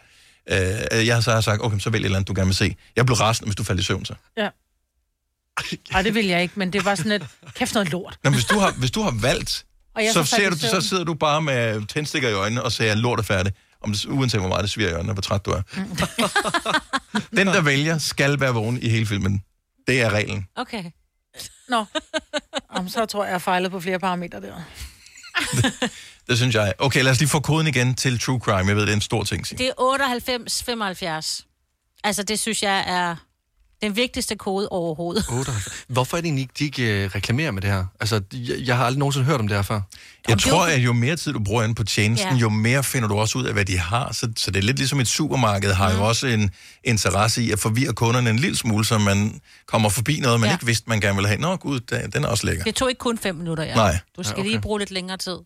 [0.51, 2.75] øh, jeg så havde sagt, okay, så vælg et eller andet, du gerne vil se.
[2.95, 4.13] Jeg blev rasende, hvis du faldt i søvn så.
[4.38, 4.49] Ja.
[5.91, 8.17] Nej, det vil jeg ikke, men det var sådan et, kæft noget lort.
[8.23, 9.65] Nå, hvis du har, hvis du har valgt,
[9.95, 12.95] Og så, så ser du, så sidder du bare med tændstikker i øjnene og siger,
[12.95, 13.53] lort er færdig.
[13.84, 15.61] Om det, uanset hvor meget det sviger i øjnene, hvor træt du er.
[17.38, 19.41] Den, der vælger, skal være vågen i hele filmen.
[19.88, 20.48] Det er reglen.
[20.56, 20.84] Okay.
[21.70, 21.86] Nå.
[22.70, 24.62] Om, så tror jeg, jeg har fejlet på flere parametre der.
[26.28, 26.74] Det synes jeg.
[26.80, 28.68] Okay, lad os lige få koden igen til True Crime.
[28.68, 29.64] Jeg ved, det er en stor ting, Signe.
[29.64, 32.02] Det er 98-75.
[32.04, 33.16] Altså, det synes jeg er
[33.82, 35.25] den vigtigste kode overhovedet.
[35.30, 35.86] 98.
[35.88, 37.86] Hvorfor er det egentlig, de ikke øh, reklamerer med det her?
[37.99, 39.82] Altså, jeg, jeg har aldrig nogensinde hørt om det her før.
[40.28, 42.38] Jeg tror, at jo mere tid du bruger inde på tjenesten, Ja.
[42.38, 44.13] jo mere finder du også ud af, hvad de har.
[44.13, 46.51] Så, så det er lidt ligesom et supermarked, har jo også en
[46.84, 50.55] interesse i at forvirre kunderne en lille smule, så man kommer forbi noget, man Ja.
[50.55, 51.39] ikke vidste, man gerne ville have.
[51.41, 52.63] Nå gud, den den er også lækker.
[52.63, 53.75] Det tog ikke kun fem minutter, ja.
[53.75, 53.99] Nej.
[54.17, 54.49] Du skal Ja, okay.
[54.49, 55.38] lige bruge lidt længere tid.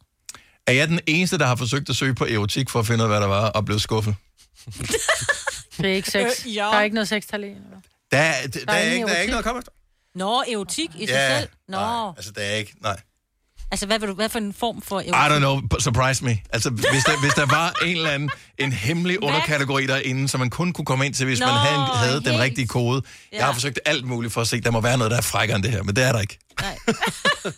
[0.68, 3.04] Er jeg den eneste, der har forsøgt at søge på erotik for at finde ud
[3.04, 4.16] af, hvad der var, og blev skuffet?
[5.78, 6.46] Det er ikke sex.
[6.46, 6.64] Øh, ja.
[6.64, 7.36] Der er ikke noget sex i.
[8.12, 9.72] Der, er- der, der, er, ikke, der er ikke noget at komme efter.
[10.16, 11.50] Nå, erotik i sig Ja, selv?
[11.68, 12.14] Nå.
[12.18, 12.74] Altså, der er ikke...
[12.82, 13.00] Nej.
[13.72, 15.36] Altså, hvad, vil du, hvad for en form for I erotik?
[15.36, 16.38] don't know, surprise me.
[16.54, 20.50] Altså, hvis der, hvis der var en eller anden en hemmelig underkategori derinde, som man
[20.50, 23.02] kun kunne komme ind til, hvis Nå, man havde, havde den rigtige kode.
[23.32, 23.38] Ja.
[23.38, 25.56] Jeg har forsøgt alt muligt for at se, der må være noget, der er frækkere
[25.56, 26.40] end det her, men det er der ikke.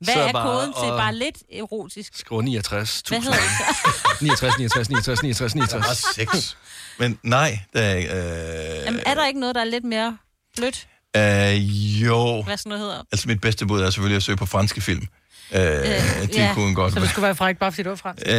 [0.00, 2.12] Hvad Så er bare koden til bare lidt erotisk?
[2.16, 3.02] Skriver 69.
[3.08, 4.22] Hvad hedder det?
[4.22, 5.70] 69, 69, 69, 69, 69.
[5.82, 6.56] Der var seks.
[6.98, 8.10] Men nej, der er ikke...
[8.10, 10.16] Øh, Jamen, er der ikke noget, der er lidt mere
[10.56, 10.88] blødt?
[11.16, 12.42] øh, jo.
[12.42, 13.02] Hvad sådan noget hedder?
[13.12, 15.06] Altså, mit bedste bud er selvfølgelig at søge på franske film.
[15.52, 16.54] Øh, de ja.
[16.54, 18.26] kunne godt Så det skulle være frækt, bare fordi det var fransk.
[18.26, 18.34] Øh,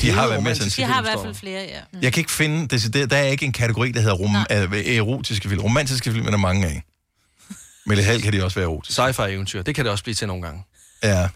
[0.00, 1.80] de har været med De har i hvert fald flere, ja.
[2.02, 5.48] Jeg kan ikke finde, decideret, der er ikke en kategori, der hedder rom, øh, erotiske
[5.48, 5.60] film.
[5.60, 6.82] Romantiske film er der mange af.
[7.86, 9.02] Men det halv kan de også være erotiske.
[9.02, 10.64] Sci-fi eventyr, det kan det også blive til nogle gange.
[11.02, 11.28] Ja.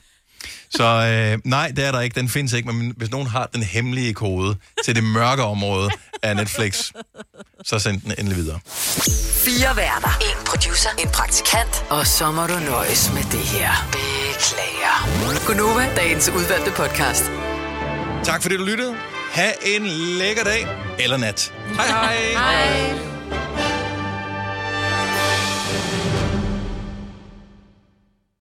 [0.71, 2.21] Så øh, nej, det er der ikke.
[2.21, 5.91] Den findes ikke, men hvis nogen har den hemmelige kode til det mørke område
[6.23, 6.91] af Netflix,
[7.64, 8.61] så send den endelig videre.
[9.45, 10.19] Fire værter.
[10.21, 10.91] En producer.
[10.99, 11.85] En praktikant.
[11.91, 13.71] Og så må du nøjes med det her.
[13.93, 15.47] Beklager.
[15.47, 17.25] Gunova, dagens udvalgte podcast.
[18.25, 18.95] Tak fordi du lyttede.
[19.33, 20.67] Ha' en lækker dag
[20.99, 21.53] eller nat.
[21.77, 22.17] Hej hej.
[22.33, 23.66] Hej.